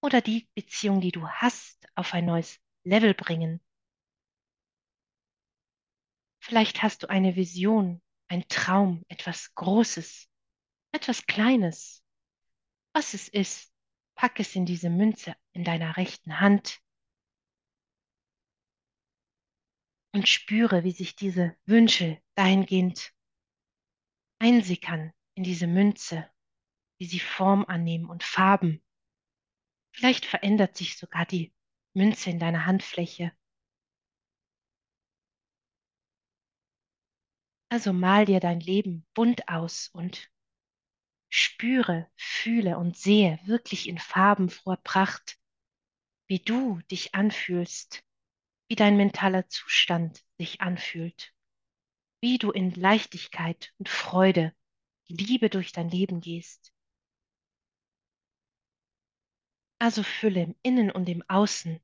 [0.00, 3.60] oder die Beziehung, die du hast, auf ein neues Level bringen.
[6.38, 10.28] Vielleicht hast du eine Vision, ein Traum, etwas Großes,
[10.92, 12.04] etwas Kleines.
[12.92, 13.72] Was es ist,
[14.14, 16.80] pack es in diese Münze in deiner rechten Hand
[20.12, 23.15] und spüre, wie sich diese Wünsche dahingehend
[24.38, 26.28] einsickern in diese Münze,
[26.98, 28.82] wie sie Form annehmen und Farben.
[29.92, 31.52] Vielleicht verändert sich sogar die
[31.94, 33.32] Münze in deiner Handfläche.
[37.68, 40.30] Also mal dir dein Leben bunt aus und
[41.28, 45.38] spüre, fühle und sehe wirklich in farbenfroher Pracht,
[46.28, 48.04] wie du dich anfühlst,
[48.68, 51.34] wie dein mentaler Zustand sich anfühlt,
[52.20, 54.54] wie du in Leichtigkeit und Freude,
[55.08, 56.72] Liebe durch dein Leben gehst.
[59.78, 61.80] Also fülle im Innen und im Außen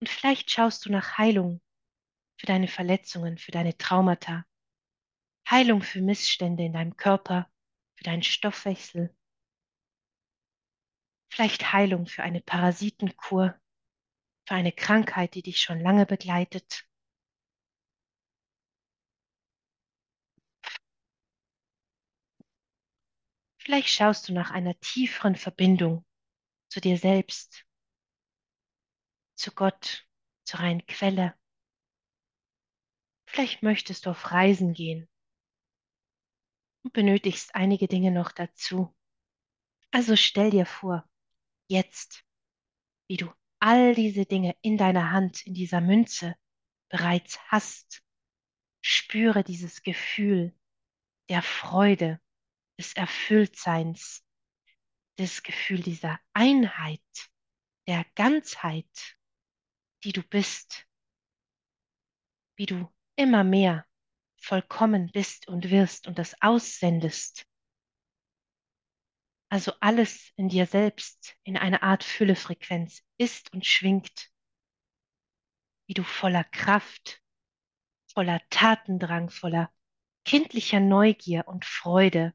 [0.00, 1.60] und vielleicht schaust du nach Heilung
[2.38, 4.46] für deine Verletzungen, für deine Traumata,
[5.48, 7.50] Heilung für Missstände in deinem Körper,
[7.96, 9.14] für deinen Stoffwechsel,
[11.28, 13.60] vielleicht Heilung für eine Parasitenkur,
[14.48, 16.86] für eine Krankheit, die dich schon lange begleitet.
[23.60, 26.04] Vielleicht schaust du nach einer tieferen Verbindung
[26.68, 27.66] zu dir selbst,
[29.34, 30.08] zu Gott,
[30.44, 31.34] zur reinen Quelle.
[33.26, 35.08] Vielleicht möchtest du auf Reisen gehen
[36.84, 38.96] und benötigst einige Dinge noch dazu.
[39.90, 41.08] Also stell dir vor,
[41.68, 42.24] jetzt,
[43.08, 46.34] wie du all diese Dinge in deiner Hand, in dieser Münze
[46.88, 48.02] bereits hast.
[48.80, 50.54] Spüre dieses Gefühl
[51.28, 52.20] der Freude,
[52.80, 54.24] des Erfülltseins,
[55.16, 57.30] das Gefühl dieser Einheit,
[57.86, 59.18] der Ganzheit,
[60.02, 60.86] die du bist,
[62.56, 63.86] wie du immer mehr
[64.38, 67.46] vollkommen bist und wirst und das aussendest.
[69.50, 74.30] Also alles in dir selbst in einer Art Füllefrequenz ist und schwingt,
[75.86, 77.22] wie du voller Kraft,
[78.06, 79.70] voller Tatendrang, voller
[80.24, 82.32] kindlicher Neugier und Freude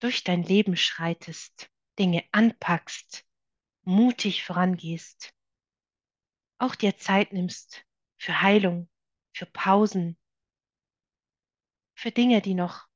[0.00, 3.26] durch dein Leben schreitest, Dinge anpackst,
[3.82, 5.34] mutig vorangehst,
[6.58, 7.84] auch dir Zeit nimmst
[8.18, 8.88] für Heilung,
[9.32, 10.18] für Pausen,
[11.94, 12.86] für Dinge, die noch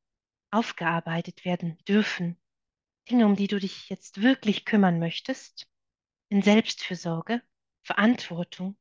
[0.51, 2.41] aufgearbeitet werden dürfen,
[3.11, 5.69] Dinge, um die du dich jetzt wirklich kümmern möchtest,
[6.29, 7.43] in Selbstfürsorge,
[7.83, 8.77] Verantwortung,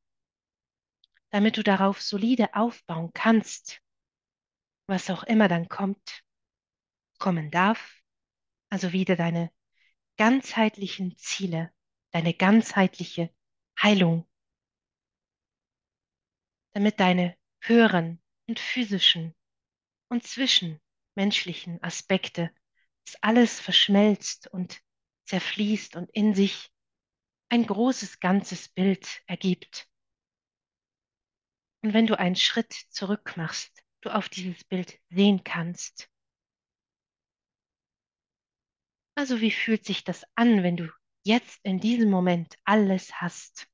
[1.30, 3.80] damit du darauf solide aufbauen kannst,
[4.86, 6.22] was auch immer dann kommt,
[7.18, 8.01] kommen darf,
[8.72, 9.52] also wieder deine
[10.16, 11.70] ganzheitlichen Ziele,
[12.10, 13.30] deine ganzheitliche
[13.78, 14.26] Heilung,
[16.72, 19.34] damit deine höheren und physischen
[20.08, 22.50] und zwischenmenschlichen Aspekte,
[23.04, 24.80] dass alles verschmelzt und
[25.26, 26.72] zerfließt und in sich
[27.50, 29.86] ein großes ganzes Bild ergibt.
[31.82, 36.08] Und wenn du einen Schritt zurück machst, du auf dieses Bild sehen kannst.
[39.14, 40.90] Also wie fühlt sich das an, wenn du
[41.24, 43.68] jetzt in diesem Moment alles hast?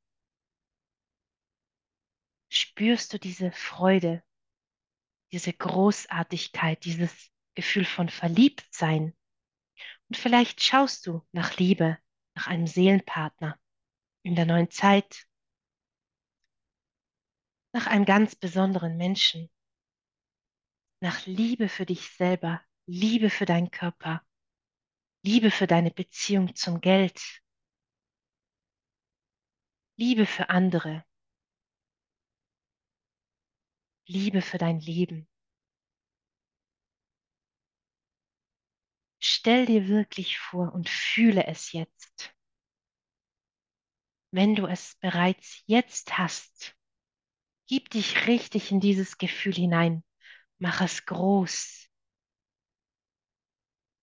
[2.50, 4.22] Spürst du diese Freude,
[5.32, 9.16] diese Großartigkeit, dieses Gefühl von Verliebtsein?
[10.08, 11.98] Und vielleicht schaust du nach Liebe,
[12.34, 13.58] nach einem Seelenpartner
[14.22, 15.26] in der neuen Zeit,
[17.72, 19.50] nach einem ganz besonderen Menschen,
[21.00, 24.26] nach Liebe für dich selber, Liebe für deinen Körper,
[25.30, 27.20] Liebe für deine Beziehung zum Geld,
[29.98, 31.04] Liebe für andere,
[34.06, 35.28] Liebe für dein Leben.
[39.18, 42.34] Stell dir wirklich vor und fühle es jetzt.
[44.30, 46.74] Wenn du es bereits jetzt hast,
[47.66, 50.02] gib dich richtig in dieses Gefühl hinein.
[50.56, 51.87] Mach es groß.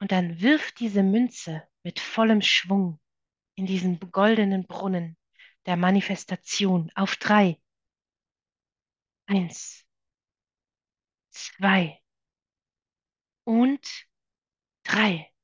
[0.05, 2.99] Und dann wirf diese Münze mit vollem Schwung
[3.55, 5.17] in diesen goldenen Brunnen
[5.65, 7.59] der Manifestation auf drei.
[9.25, 9.83] Eins,
[11.31, 11.99] zwei
[13.45, 14.05] und
[14.83, 15.34] drei.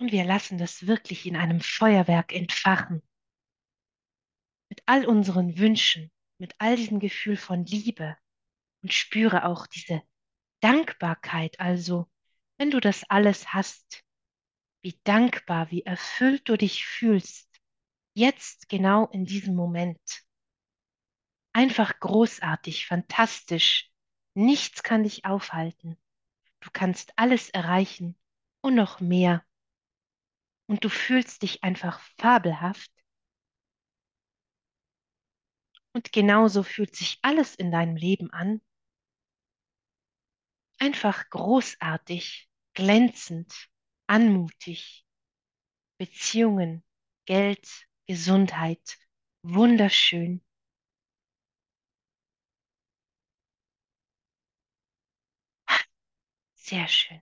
[0.00, 3.02] Und wir lassen das wirklich in einem Feuerwerk entfachen.
[4.70, 8.16] Mit all unseren Wünschen, mit all diesem Gefühl von Liebe.
[8.82, 10.02] Und spüre auch diese
[10.60, 11.60] Dankbarkeit.
[11.60, 12.10] Also,
[12.56, 14.02] wenn du das alles hast,
[14.80, 17.60] wie dankbar, wie erfüllt du dich fühlst,
[18.14, 20.00] jetzt genau in diesem Moment.
[21.52, 23.90] Einfach großartig, fantastisch.
[24.32, 25.98] Nichts kann dich aufhalten.
[26.60, 28.16] Du kannst alles erreichen
[28.62, 29.44] und noch mehr.
[30.70, 32.92] Und du fühlst dich einfach fabelhaft.
[35.92, 38.60] Und genauso fühlt sich alles in deinem Leben an.
[40.78, 43.52] Einfach großartig, glänzend,
[44.06, 45.04] anmutig.
[45.98, 46.84] Beziehungen,
[47.26, 47.68] Geld,
[48.06, 48.96] Gesundheit,
[49.42, 50.40] wunderschön.
[56.54, 57.20] Sehr schön.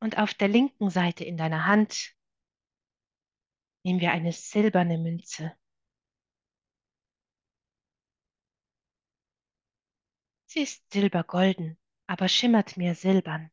[0.00, 2.14] Und auf der linken Seite in deiner Hand
[3.84, 5.56] nehmen wir eine silberne Münze.
[10.46, 13.50] Sie ist silbergolden, aber schimmert mehr silbern.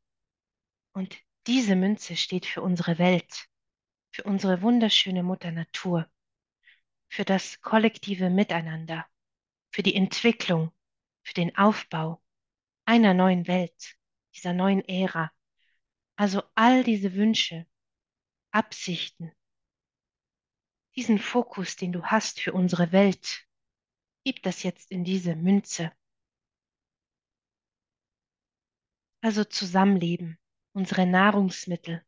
[0.93, 1.18] Und
[1.48, 3.50] diese Münze steht für unsere Welt,
[4.12, 6.10] für unsere wunderschöne Mutter Natur,
[7.10, 9.06] für das kollektive Miteinander,
[9.72, 10.72] für die Entwicklung,
[11.24, 12.22] für den Aufbau
[12.86, 13.98] einer neuen Welt,
[14.34, 15.32] dieser neuen Ära.
[16.18, 17.68] Also all diese Wünsche,
[18.51, 19.34] Absichten,
[20.95, 23.45] diesen Fokus, den du hast für unsere Welt,
[24.24, 25.91] gib das jetzt in diese Münze.
[29.22, 30.39] Also Zusammenleben,
[30.74, 32.05] unsere Nahrungsmittel,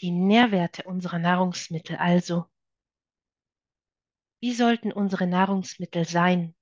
[0.00, 2.46] die Nährwerte unserer Nahrungsmittel also.
[4.40, 6.54] Wie sollten unsere Nahrungsmittel sein?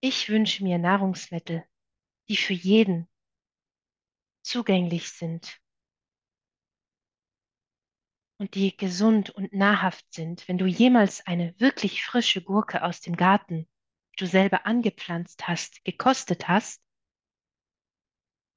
[0.00, 1.66] Ich wünsche mir Nahrungsmittel,
[2.28, 3.08] die für jeden
[4.48, 5.60] zugänglich sind
[8.38, 10.48] und die gesund und nahrhaft sind.
[10.48, 13.68] Wenn du jemals eine wirklich frische Gurke aus dem Garten,
[14.12, 16.82] die du selber angepflanzt hast, gekostet hast,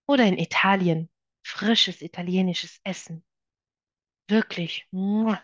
[0.08, 1.10] oder in Italien
[1.44, 3.26] frisches italienisches Essen,
[4.28, 5.42] wirklich muah,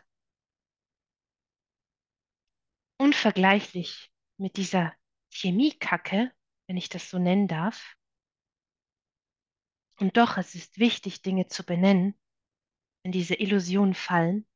[2.98, 4.94] unvergleichlich mit dieser
[5.34, 6.32] Chemiekacke,
[6.68, 7.97] wenn ich das so nennen darf.
[10.00, 12.20] Und doch, es ist wichtig, Dinge zu benennen,
[13.04, 14.48] wenn diese Illusionen fallen,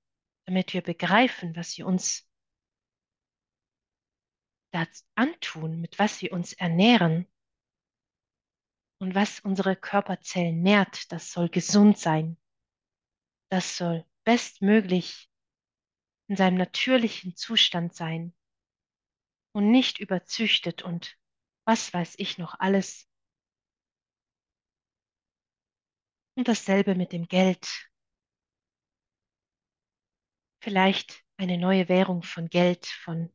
[0.46, 2.28] damit wir begreifen, was sie uns
[4.72, 7.28] da antun, mit was wir uns ernähren
[9.00, 11.12] und was unsere Körperzellen nährt.
[11.12, 12.38] Das soll gesund sein.
[13.50, 15.30] Das soll bestmöglich
[16.28, 18.34] in seinem natürlichen Zustand sein
[19.54, 21.18] und nicht überzüchtet und
[21.66, 23.11] was weiß ich noch alles.
[26.36, 27.90] Und dasselbe mit dem Geld.
[30.60, 33.34] Vielleicht eine neue Währung von Geld, von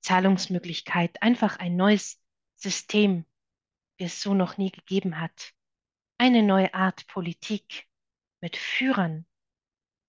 [0.00, 2.20] Zahlungsmöglichkeit, einfach ein neues
[2.56, 3.24] System,
[3.96, 5.52] wie es so noch nie gegeben hat.
[6.18, 7.86] Eine neue Art Politik
[8.40, 9.26] mit Führern,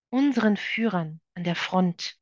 [0.09, 2.17] unseren Führern an der Front,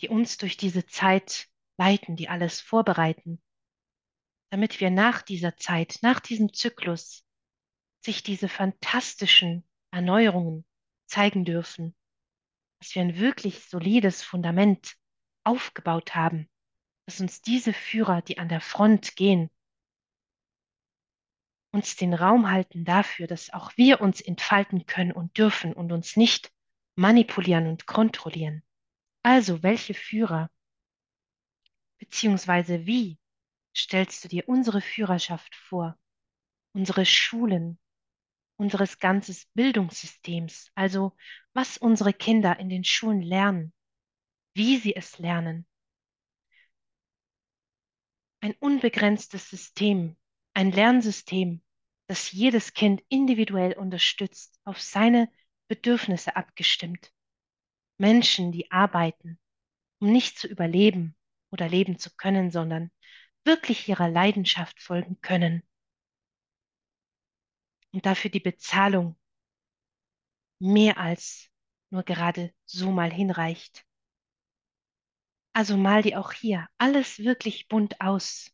[0.00, 3.42] die uns durch diese Zeit leiten, die alles vorbereiten,
[4.50, 7.26] damit wir nach dieser Zeit, nach diesem Zyklus,
[8.00, 10.64] sich diese fantastischen Erneuerungen
[11.06, 11.94] zeigen dürfen,
[12.80, 14.96] dass wir ein wirklich solides Fundament
[15.44, 16.48] aufgebaut haben,
[17.06, 19.50] dass uns diese Führer, die an der Front gehen,
[21.72, 26.16] uns den Raum halten dafür, dass auch wir uns entfalten können und dürfen und uns
[26.16, 26.52] nicht
[26.96, 28.62] manipulieren und kontrollieren.
[29.22, 30.50] Also, welche Führer
[31.98, 33.18] beziehungsweise wie
[33.76, 35.96] stellst du dir unsere Führerschaft vor,
[36.72, 37.78] unsere Schulen,
[38.60, 41.16] unseres ganzes Bildungssystems, also
[41.54, 43.72] was unsere Kinder in den Schulen lernen,
[44.52, 45.66] wie sie es lernen.
[48.42, 50.16] Ein unbegrenztes System,
[50.52, 51.62] ein Lernsystem,
[52.06, 55.32] das jedes Kind individuell unterstützt, auf seine
[55.68, 57.14] Bedürfnisse abgestimmt.
[57.96, 59.38] Menschen, die arbeiten,
[60.00, 61.16] um nicht zu überleben
[61.50, 62.90] oder leben zu können, sondern
[63.44, 65.62] wirklich ihrer Leidenschaft folgen können
[67.92, 69.16] und dafür die Bezahlung
[70.60, 71.48] mehr als
[71.90, 73.84] nur gerade so mal hinreicht.
[75.52, 78.50] Also mal die auch hier alles wirklich bunt aus.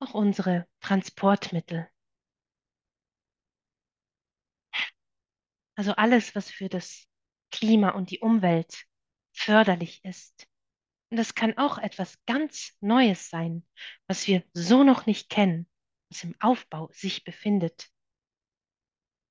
[0.00, 1.88] Auch unsere Transportmittel.
[5.76, 7.06] Also alles, was für das
[7.50, 8.84] Klima und die Umwelt
[9.32, 10.48] förderlich ist.
[11.12, 13.68] Und das kann auch etwas ganz Neues sein,
[14.06, 15.68] was wir so noch nicht kennen,
[16.08, 17.92] was im Aufbau sich befindet,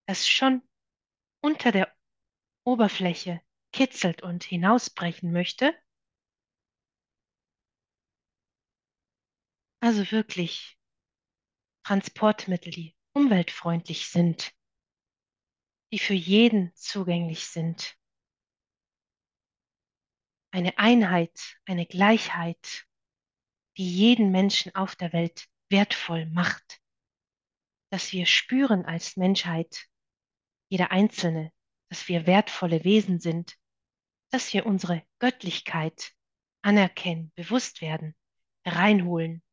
[0.08, 0.62] das schon
[1.44, 1.92] unter der
[2.66, 3.42] Oberfläche
[3.74, 5.76] kitzelt und hinausbrechen möchte.
[9.80, 10.78] Also wirklich
[11.84, 14.54] Transportmittel, die umweltfreundlich sind,
[15.92, 17.98] die für jeden zugänglich sind
[20.52, 22.86] eine Einheit, eine Gleichheit,
[23.78, 26.82] die jeden Menschen auf der Welt wertvoll macht,
[27.90, 29.88] dass wir spüren als Menschheit,
[30.70, 31.52] jeder Einzelne,
[31.90, 33.58] dass wir wertvolle Wesen sind,
[34.30, 36.14] dass wir unsere Göttlichkeit
[36.62, 38.16] anerkennen, bewusst werden,
[38.66, 39.44] reinholen.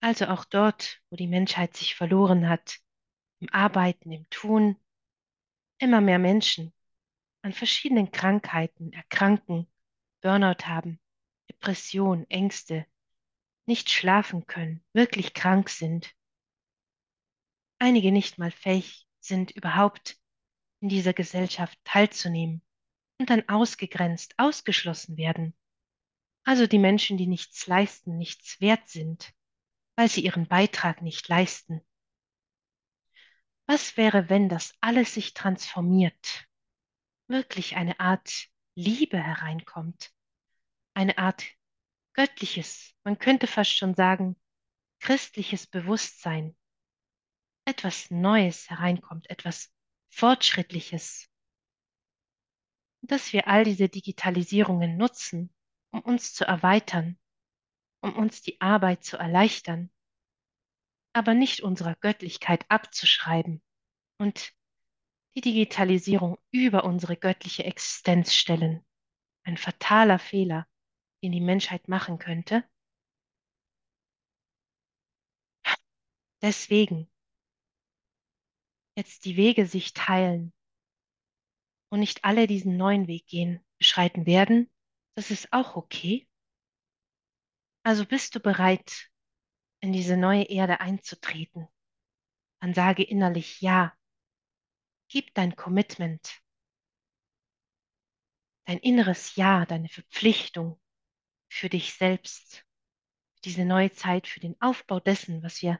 [0.00, 2.78] Also auch dort, wo die Menschheit sich verloren hat,
[3.40, 4.76] im Arbeiten, im Tun,
[5.78, 6.72] immer mehr Menschen
[7.42, 9.68] an verschiedenen Krankheiten erkranken,
[10.20, 10.98] Burnout haben,
[11.48, 12.86] Depression, Ängste,
[13.66, 16.12] nicht schlafen können, wirklich krank sind.
[17.78, 20.18] Einige nicht mal fähig sind, überhaupt
[20.80, 22.62] in dieser Gesellschaft teilzunehmen
[23.18, 25.54] und dann ausgegrenzt, ausgeschlossen werden.
[26.44, 29.32] Also die Menschen, die nichts leisten, nichts wert sind,
[29.96, 31.80] weil sie ihren Beitrag nicht leisten.
[33.66, 36.46] Was wäre, wenn das alles sich transformiert,
[37.28, 40.12] wirklich eine Art Liebe hereinkommt,
[40.94, 41.44] eine Art
[42.12, 44.36] göttliches, man könnte fast schon sagen,
[45.00, 46.56] christliches Bewusstsein,
[47.64, 49.72] etwas Neues hereinkommt, etwas
[50.10, 51.28] Fortschrittliches,
[53.02, 55.52] dass wir all diese Digitalisierungen nutzen,
[55.90, 57.18] um uns zu erweitern,
[58.00, 59.90] um uns die Arbeit zu erleichtern,
[61.16, 63.62] aber nicht unserer Göttlichkeit abzuschreiben
[64.18, 64.52] und
[65.34, 68.84] die Digitalisierung über unsere göttliche Existenz stellen.
[69.42, 70.68] Ein fataler Fehler,
[71.22, 72.68] den die Menschheit machen könnte.
[76.42, 77.10] Deswegen
[78.94, 80.52] jetzt die Wege sich teilen
[81.88, 84.70] und nicht alle diesen neuen Weg gehen, beschreiten werden,
[85.14, 86.28] das ist auch okay.
[87.84, 89.10] Also bist du bereit,
[89.86, 91.68] in diese neue Erde einzutreten?
[92.60, 93.94] Dann sage innerlich Ja.
[95.08, 96.42] Gib dein Commitment,
[98.64, 100.80] dein inneres Ja, deine Verpflichtung
[101.48, 102.64] für dich selbst,
[103.44, 105.78] diese neue Zeit, für den Aufbau dessen, was wir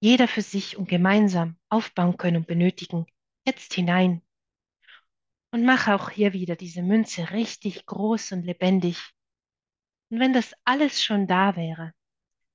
[0.00, 3.06] jeder für sich und gemeinsam aufbauen können und benötigen,
[3.46, 4.22] jetzt hinein.
[5.52, 8.98] Und mach auch hier wieder diese Münze richtig groß und lebendig.
[10.10, 11.94] Und wenn das alles schon da wäre,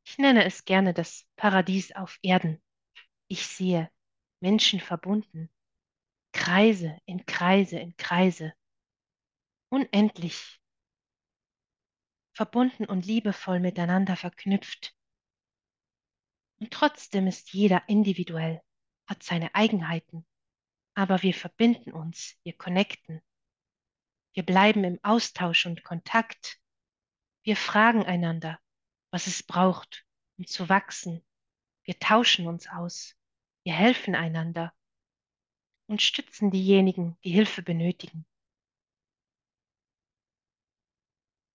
[0.04, 2.62] ich nenne es gerne das Paradies auf Erden.
[3.28, 3.90] Ich sehe
[4.40, 5.50] Menschen verbunden,
[6.34, 8.54] Kreise in Kreise in Kreise,
[9.70, 10.60] unendlich
[12.34, 14.96] verbunden und liebevoll miteinander verknüpft.
[16.60, 18.62] Und trotzdem ist jeder individuell,
[19.08, 20.26] hat seine Eigenheiten,
[20.94, 23.22] aber wir verbinden uns, wir connecten.
[24.34, 26.60] Wir bleiben im Austausch und Kontakt.
[27.44, 28.60] Wir fragen einander,
[29.12, 30.06] was es braucht,
[30.38, 31.24] um zu wachsen.
[31.84, 33.16] Wir tauschen uns aus.
[33.64, 34.74] Wir helfen einander
[35.88, 38.26] und stützen diejenigen, die Hilfe benötigen.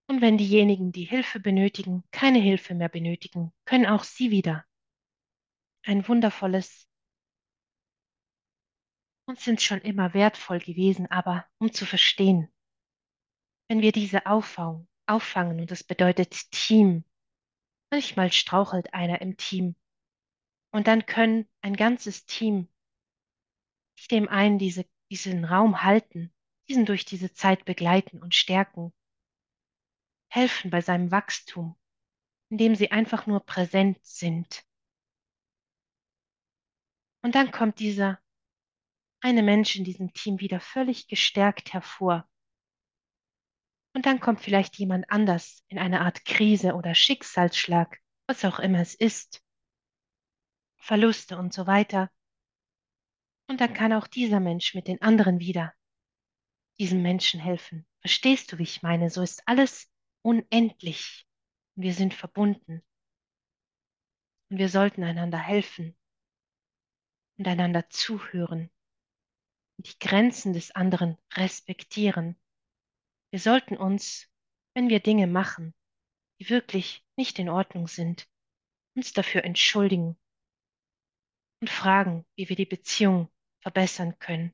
[0.09, 4.65] Und wenn diejenigen, die Hilfe benötigen, keine Hilfe mehr benötigen, können auch sie wieder
[5.83, 6.87] ein wundervolles
[9.25, 12.49] und sind schon immer wertvoll gewesen, aber um zu verstehen,
[13.67, 17.03] wenn wir diese auffangen, auffangen und das bedeutet Team,
[17.89, 19.75] manchmal strauchelt einer im Team
[20.71, 22.67] und dann können ein ganzes Team
[24.11, 26.33] dem einen diese, diesen Raum halten,
[26.69, 28.93] diesen durch diese Zeit begleiten und stärken,
[30.29, 31.75] helfen bei seinem Wachstum,
[32.49, 34.65] indem sie einfach nur präsent sind.
[37.21, 38.19] Und dann kommt dieser
[39.19, 42.29] eine Mensch in diesem Team wieder völlig gestärkt hervor.
[43.97, 48.79] Und dann kommt vielleicht jemand anders in eine Art Krise oder Schicksalsschlag, was auch immer
[48.79, 49.43] es ist,
[50.75, 52.11] Verluste und so weiter.
[53.47, 55.73] Und dann kann auch dieser Mensch mit den anderen wieder
[56.77, 57.87] diesem Menschen helfen.
[58.01, 59.09] Verstehst du, wie ich meine?
[59.09, 59.91] So ist alles
[60.21, 61.25] unendlich.
[61.73, 62.83] Wir sind verbunden.
[64.51, 65.97] Und wir sollten einander helfen
[67.39, 68.69] und einander zuhören
[69.79, 72.39] und die Grenzen des anderen respektieren.
[73.31, 74.29] Wir sollten uns,
[74.73, 75.73] wenn wir Dinge machen,
[76.39, 78.27] die wirklich nicht in Ordnung sind,
[78.95, 80.17] uns dafür entschuldigen
[81.61, 83.29] und fragen, wie wir die Beziehung
[83.61, 84.53] verbessern können.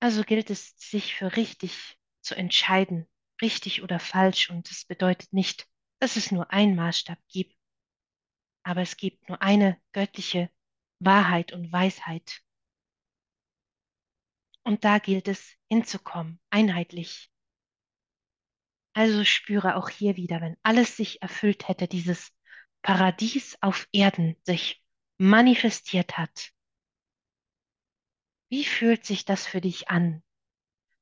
[0.00, 3.08] Also gilt es, sich für richtig zu entscheiden,
[3.40, 4.50] richtig oder falsch.
[4.50, 5.68] Und es bedeutet nicht,
[6.00, 7.56] dass es nur einen Maßstab gibt,
[8.64, 10.50] aber es gibt nur eine göttliche
[11.00, 12.42] Wahrheit und Weisheit.
[14.64, 17.30] Und da gilt es hinzukommen, einheitlich.
[18.92, 22.32] Also spüre auch hier wieder, wenn alles sich erfüllt hätte, dieses
[22.82, 24.82] Paradies auf Erden sich
[25.18, 26.52] manifestiert hat.
[28.50, 30.22] Wie fühlt sich das für dich an?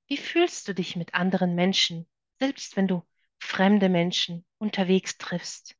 [0.09, 3.03] Wie fühlst du dich mit anderen Menschen, selbst wenn du
[3.39, 5.77] fremde Menschen unterwegs triffst?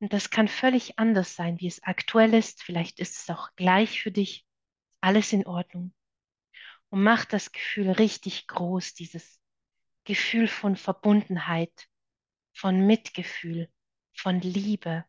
[0.00, 2.62] Und das kann völlig anders sein, wie es aktuell ist.
[2.62, 4.43] Vielleicht ist es auch gleich für dich.
[5.04, 5.92] Alles in Ordnung.
[6.88, 9.38] Und mach das Gefühl richtig groß, dieses
[10.04, 11.90] Gefühl von Verbundenheit,
[12.54, 13.70] von Mitgefühl,
[14.14, 15.04] von Liebe,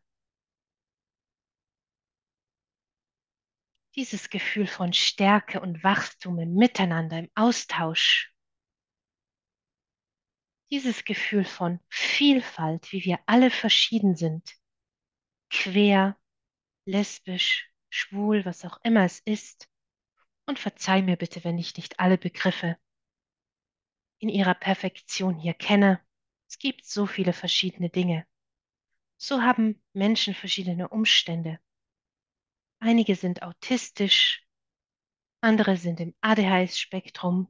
[3.94, 8.34] dieses Gefühl von Stärke und Wachstum im Miteinander, im Austausch,
[10.70, 14.60] dieses Gefühl von Vielfalt, wie wir alle verschieden sind,
[15.48, 16.20] quer,
[16.84, 19.70] lesbisch, schwul, was auch immer es ist.
[20.46, 22.78] Und verzeih mir bitte, wenn ich nicht alle Begriffe
[24.18, 26.00] in ihrer Perfektion hier kenne.
[26.48, 28.26] Es gibt so viele verschiedene Dinge.
[29.18, 31.58] So haben Menschen verschiedene Umstände.
[32.78, 34.46] Einige sind autistisch,
[35.40, 37.48] andere sind im ADHS-Spektrum,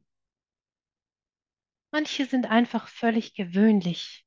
[1.91, 4.25] manche sind einfach völlig gewöhnlich.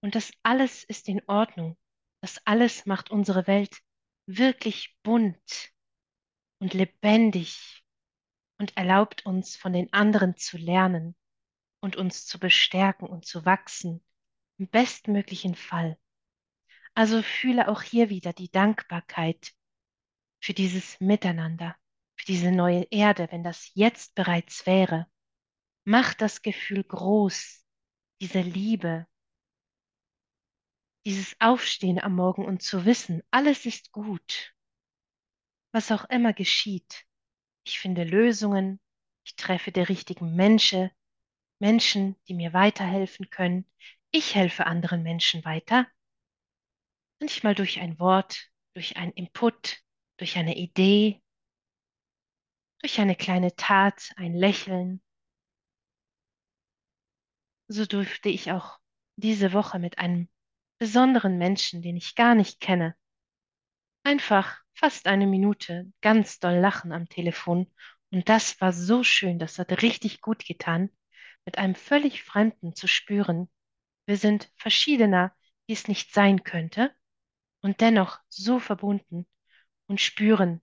[0.00, 1.76] Und das alles ist in Ordnung.
[2.22, 3.82] Das alles macht unsere Welt
[4.26, 5.75] wirklich bunt
[6.58, 7.84] und lebendig
[8.58, 11.14] und erlaubt uns von den anderen zu lernen
[11.80, 14.02] und uns zu bestärken und zu wachsen,
[14.58, 15.98] im bestmöglichen Fall.
[16.94, 19.52] Also fühle auch hier wieder die Dankbarkeit
[20.40, 21.76] für dieses Miteinander,
[22.16, 25.06] für diese neue Erde, wenn das jetzt bereits wäre.
[25.84, 27.64] Mach das Gefühl groß,
[28.20, 29.06] diese Liebe,
[31.04, 34.55] dieses Aufstehen am Morgen und zu wissen, alles ist gut,
[35.76, 37.04] was auch immer geschieht.
[37.66, 38.80] Ich finde Lösungen,
[39.26, 40.90] ich treffe die richtigen Menschen,
[41.58, 43.70] Menschen, die mir weiterhelfen können.
[44.10, 45.86] Ich helfe anderen Menschen weiter.
[47.20, 49.82] Manchmal durch ein Wort, durch einen Input,
[50.16, 51.22] durch eine Idee,
[52.80, 55.02] durch eine kleine Tat, ein Lächeln.
[57.68, 58.78] So durfte ich auch
[59.16, 60.30] diese Woche mit einem
[60.78, 62.96] besonderen Menschen, den ich gar nicht kenne,
[64.04, 67.72] einfach fast eine Minute ganz doll lachen am Telefon.
[68.10, 70.90] Und das war so schön, das hat richtig gut getan,
[71.44, 73.48] mit einem völlig Fremden zu spüren,
[74.06, 75.34] wir sind verschiedener,
[75.66, 76.94] wie es nicht sein könnte,
[77.60, 79.26] und dennoch so verbunden
[79.86, 80.62] und spüren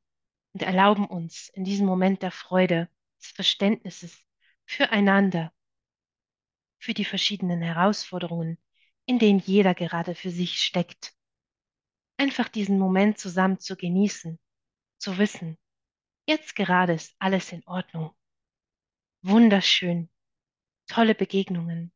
[0.53, 2.89] und erlauben uns in diesem Moment der Freude,
[3.19, 4.17] des Verständnisses
[4.65, 5.51] füreinander,
[6.79, 8.57] für die verschiedenen Herausforderungen,
[9.05, 11.13] in denen jeder gerade für sich steckt.
[12.23, 14.39] Einfach diesen Moment zusammen zu genießen,
[14.97, 15.57] zu wissen,
[16.25, 18.15] jetzt gerade ist alles in Ordnung.
[19.23, 20.09] Wunderschön,
[20.87, 21.91] tolle Begegnungen.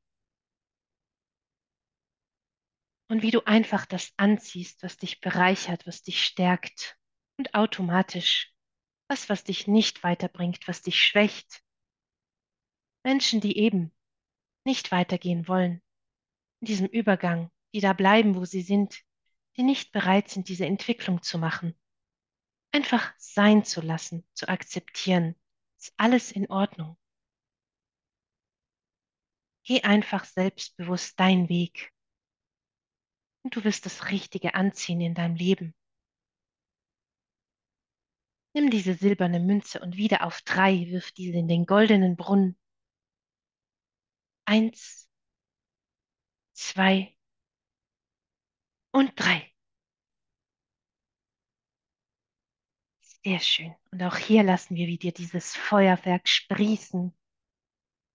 [3.09, 6.99] Und wie du einfach das anziehst, was dich bereichert, was dich stärkt
[7.38, 8.53] und automatisch
[9.07, 11.63] das, was dich nicht weiterbringt, was dich schwächt.
[13.05, 13.95] Menschen, die eben
[14.65, 15.82] nicht weitergehen wollen,
[16.59, 19.07] in diesem Übergang, die da bleiben, wo sie sind,
[19.58, 21.76] die nicht bereit sind, diese Entwicklung zu machen.
[22.72, 25.36] Einfach sein zu lassen, zu akzeptieren,
[25.80, 26.97] ist alles in Ordnung.
[29.64, 31.91] Geh einfach selbstbewusst deinen Weg
[33.43, 35.76] und du wirst das Richtige anziehen in deinem Leben.
[38.53, 42.58] Nimm diese silberne Münze und wieder auf drei wirf diese in den goldenen Brunnen.
[44.45, 45.10] Eins,
[46.53, 47.16] zwei
[48.98, 49.54] und drei.
[53.24, 53.76] Sehr schön.
[53.91, 57.14] Und auch hier lassen wir wieder dieses Feuerwerk sprießen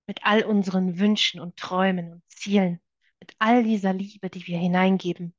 [0.06, 2.80] mit all unseren Wünschen und Träumen und Zielen,
[3.20, 5.34] mit all dieser Liebe, die wir hineingeben,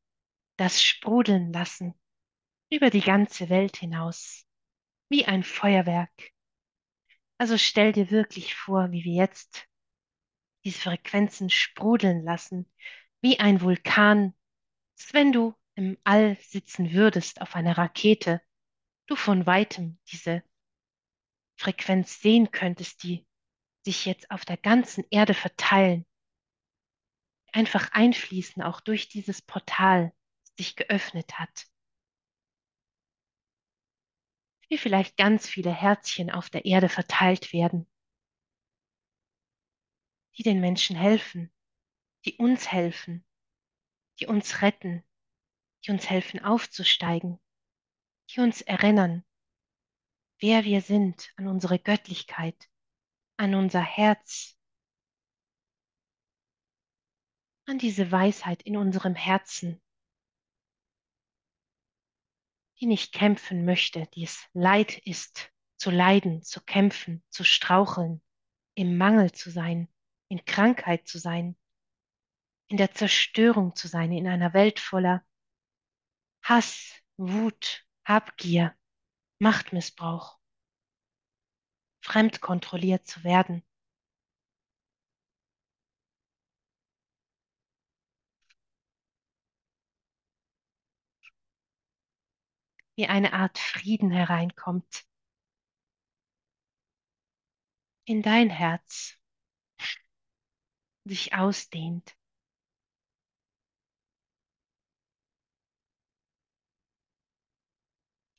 [0.58, 1.94] das sprudeln lassen
[2.70, 4.46] über die ganze Welt hinaus,
[5.10, 6.32] wie ein Feuerwerk.
[7.38, 9.68] Also stell dir wirklich vor, wie wir jetzt
[10.64, 12.72] diese Frequenzen sprudeln lassen,
[13.22, 14.34] wie ein Vulkan,
[14.94, 18.41] als wenn du im All sitzen würdest auf einer Rakete,
[19.08, 20.44] du von weitem diese
[21.58, 23.26] Frequenz sehen könntest, die
[23.86, 26.06] sich jetzt auf der ganzen Erde verteilen,
[27.52, 30.14] einfach einfließen, auch durch dieses Portal,
[30.46, 31.68] das sich geöffnet hat.
[34.70, 37.88] Wie vielleicht ganz viele Herzchen auf der Erde verteilt werden,
[40.38, 41.54] die den Menschen helfen,
[42.26, 43.26] die uns helfen,
[44.24, 45.03] die uns retten,
[45.84, 47.41] die uns helfen aufzusteigen,
[48.30, 49.26] die uns erinnern,
[50.39, 52.69] wer wir sind, an unsere Göttlichkeit,
[53.36, 54.57] an unser Herz,
[57.65, 59.82] an diese Weisheit in unserem Herzen,
[62.80, 68.21] die nicht kämpfen möchte, die es leid ist, zu leiden, zu kämpfen, zu straucheln,
[68.74, 69.89] im Mangel zu sein,
[70.30, 71.57] in Krankheit zu sein,
[72.74, 75.24] in der Zerstörung zu sein, in einer Welt voller
[76.41, 78.76] Hass, Wut, Habgier,
[79.38, 80.39] Machtmissbrauch,
[82.01, 83.63] fremdkontrolliert zu werden.
[92.95, 95.05] Wie eine Art Frieden hereinkommt
[98.05, 99.19] in dein Herz,
[101.05, 102.17] sich ausdehnt.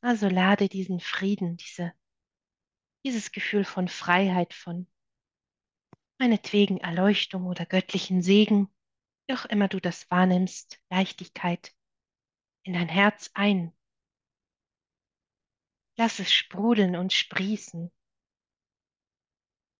[0.04, 1.92] Also lade diesen Frieden, diese,
[3.04, 4.86] dieses Gefühl von Freiheit, von
[6.18, 8.68] meinetwegen Erleuchtung oder göttlichen Segen
[9.26, 11.74] wie auch immer du das wahrnimmst, Leichtigkeit
[12.62, 13.72] in dein Herz ein.
[15.96, 17.92] Lass es sprudeln und sprießen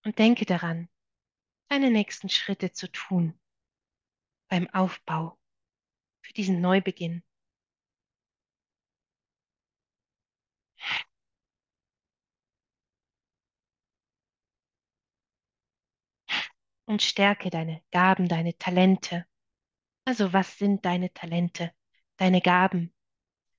[0.05, 0.89] und denke daran,
[1.69, 3.39] deine nächsten Schritte zu tun
[4.49, 5.37] beim Aufbau
[6.21, 7.23] für diesen Neubeginn.
[16.85, 19.25] Und stärke deine Gaben, deine Talente.
[20.05, 21.71] Also was sind deine Talente,
[22.17, 22.93] deine Gaben?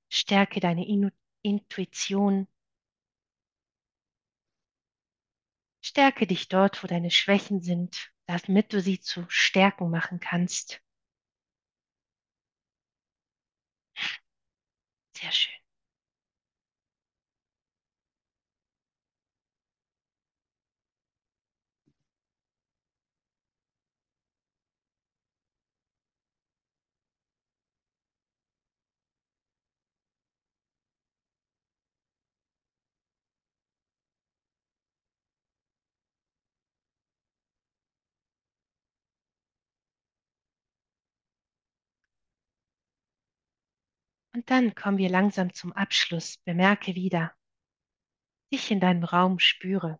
[0.09, 1.09] Stärke deine Inu
[1.41, 2.47] Intuition.
[5.81, 10.81] Stärke dich dort, wo deine Schwächen sind, damit du sie zu Stärken machen kannst.
[15.13, 15.66] Sehr schön.
[44.37, 46.37] Und dann kommen wir langsam zum Abschluss.
[46.45, 47.35] Bemerke wieder,
[48.53, 49.99] dich in deinem Raum spüre,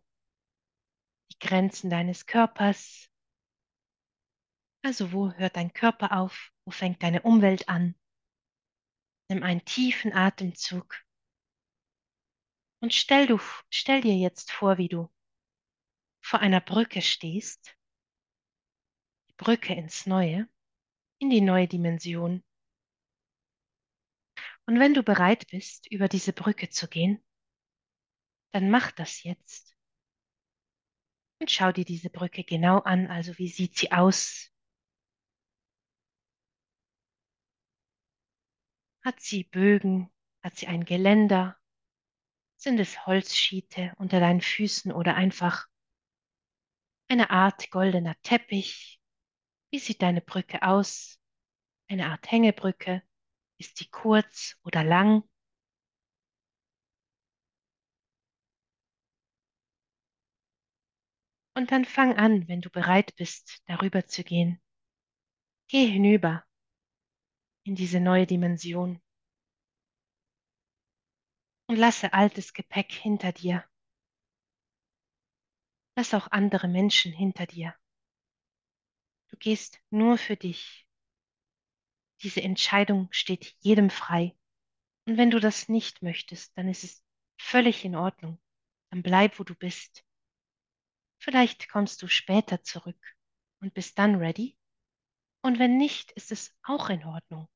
[1.32, 3.10] die Grenzen deines Körpers.
[4.84, 6.52] Also wo hört dein Körper auf?
[6.66, 7.96] Wo fängt deine Umwelt an?
[9.28, 11.04] Nimm einen tiefen Atemzug
[12.80, 13.40] und stell, du,
[13.72, 15.10] stell dir jetzt vor, wie du
[16.22, 17.76] vor einer Brücke stehst,
[19.32, 20.48] die Brücke ins Neue,
[21.18, 22.44] in die neue Dimension.
[24.68, 27.24] Und wenn du bereit bist, über diese Brücke zu gehen,
[28.52, 29.76] dann mach das jetzt.
[31.40, 34.52] Und schau dir diese Brücke genau an, also wie sieht sie aus?
[39.06, 40.10] Hat sie Bögen?
[40.44, 41.58] Hat sie ein Geländer?
[42.58, 45.68] Sind es Holzschiete unter deinen Füßen oder einfach
[47.08, 49.00] eine Art goldener Teppich?
[49.72, 51.20] Wie sieht deine Brücke aus?
[51.88, 53.07] Eine Art Hängebrücke?
[53.60, 55.24] Ist sie kurz oder lang?
[61.56, 64.62] Und dann fang an, wenn du bereit bist, darüber zu gehen.
[65.68, 66.46] Geh hinüber
[67.64, 69.02] in diese neue Dimension
[71.68, 73.66] und lasse altes Gepäck hinter dir.
[75.98, 77.76] Lass auch andere Menschen hinter dir.
[79.30, 80.87] Du gehst nur für dich.
[82.24, 84.36] Diese Entscheidung steht jedem frei.
[85.06, 87.04] Und wenn du das nicht möchtest, dann ist es
[87.40, 88.40] völlig in Ordnung.
[88.90, 90.04] Dann bleib, wo du bist.
[91.20, 93.00] Vielleicht kommst du später zurück
[93.62, 94.58] und bist dann ready.
[95.42, 97.48] Und wenn nicht, ist es auch in Ordnung.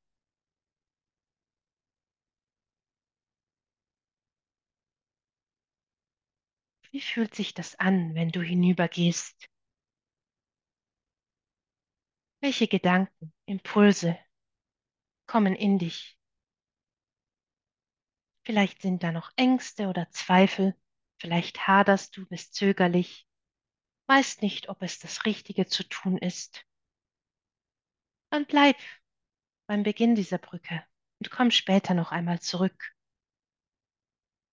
[6.91, 9.49] Wie fühlt sich das an, wenn du hinübergehst?
[12.41, 14.17] Welche Gedanken, Impulse
[15.31, 16.19] kommen in dich?
[18.43, 20.75] Vielleicht sind da noch Ängste oder Zweifel,
[21.19, 23.25] vielleicht haderst du, bist zögerlich,
[24.07, 26.65] weißt nicht, ob es das Richtige zu tun ist.
[28.29, 28.75] Dann bleib
[29.67, 30.85] beim Beginn dieser Brücke
[31.19, 32.93] und komm später noch einmal zurück.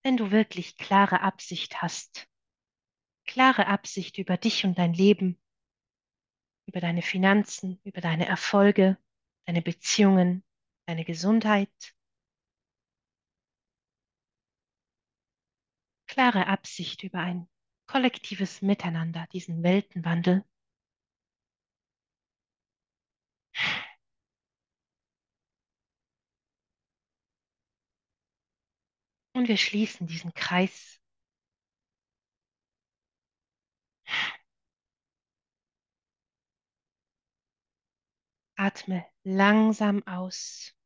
[0.05, 2.29] Wenn du wirklich klare Absicht hast,
[3.27, 5.43] klare Absicht über dich und dein Leben,
[6.67, 8.97] über deine Finanzen, über deine Erfolge,
[9.45, 10.45] deine Beziehungen,
[10.89, 11.95] deine Gesundheit,
[16.07, 17.47] klare Absicht über ein
[17.87, 20.45] kollektives Miteinander, diesen Weltenwandel.
[29.35, 30.99] Und wir schließen diesen Kreis.
[38.57, 40.78] Atme langsam aus.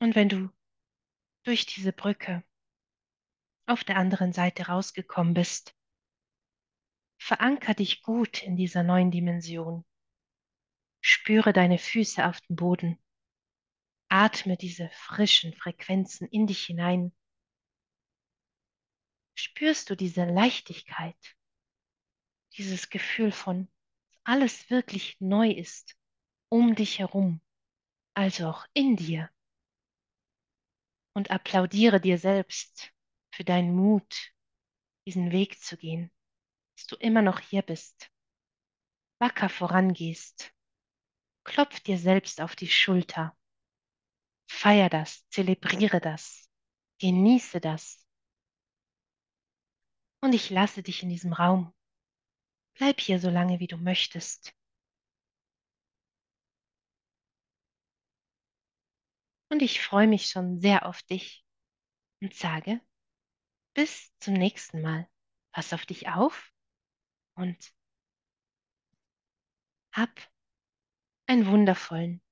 [0.00, 0.50] Und wenn du
[1.44, 2.44] durch diese Brücke
[3.66, 5.74] auf der anderen Seite rausgekommen bist,
[7.18, 9.84] veranker dich gut in dieser neuen Dimension.
[11.00, 12.98] Spüre deine Füße auf dem Boden.
[14.08, 17.12] Atme diese frischen Frequenzen in dich hinein.
[19.34, 21.36] Spürst du diese Leichtigkeit,
[22.56, 23.68] dieses Gefühl von,
[24.10, 25.96] dass alles wirklich neu ist,
[26.48, 27.40] um dich herum,
[28.14, 29.30] also auch in dir
[31.18, 32.92] und applaudiere dir selbst
[33.34, 34.32] für deinen Mut,
[35.04, 36.12] diesen Weg zu gehen,
[36.76, 38.08] dass du immer noch hier bist,
[39.18, 40.54] wacker vorangehst.
[41.42, 43.36] Klopf dir selbst auf die Schulter.
[44.48, 46.48] Feier das, zelebriere das,
[47.00, 48.06] genieße das.
[50.20, 51.74] Und ich lasse dich in diesem Raum.
[52.74, 54.54] Bleib hier so lange, wie du möchtest.
[59.50, 61.44] Und ich freue mich schon sehr auf dich
[62.20, 62.80] und sage,
[63.74, 65.08] bis zum nächsten Mal.
[65.52, 66.52] Pass auf dich auf
[67.34, 67.72] und
[69.92, 70.10] hab
[71.26, 72.22] einen wundervollen,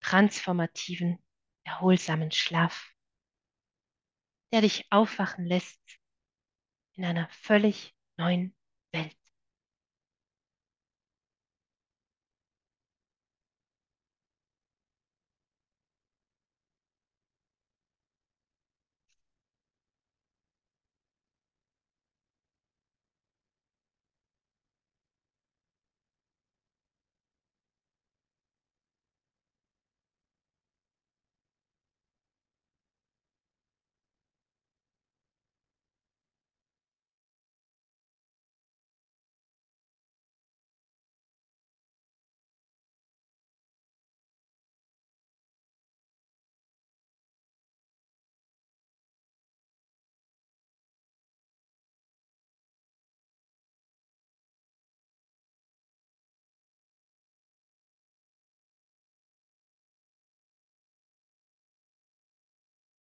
[0.00, 1.18] transformativen,
[1.64, 2.94] erholsamen Schlaf,
[4.52, 5.80] der dich aufwachen lässt
[6.94, 8.54] in einer völlig neuen
[8.92, 9.17] Welt.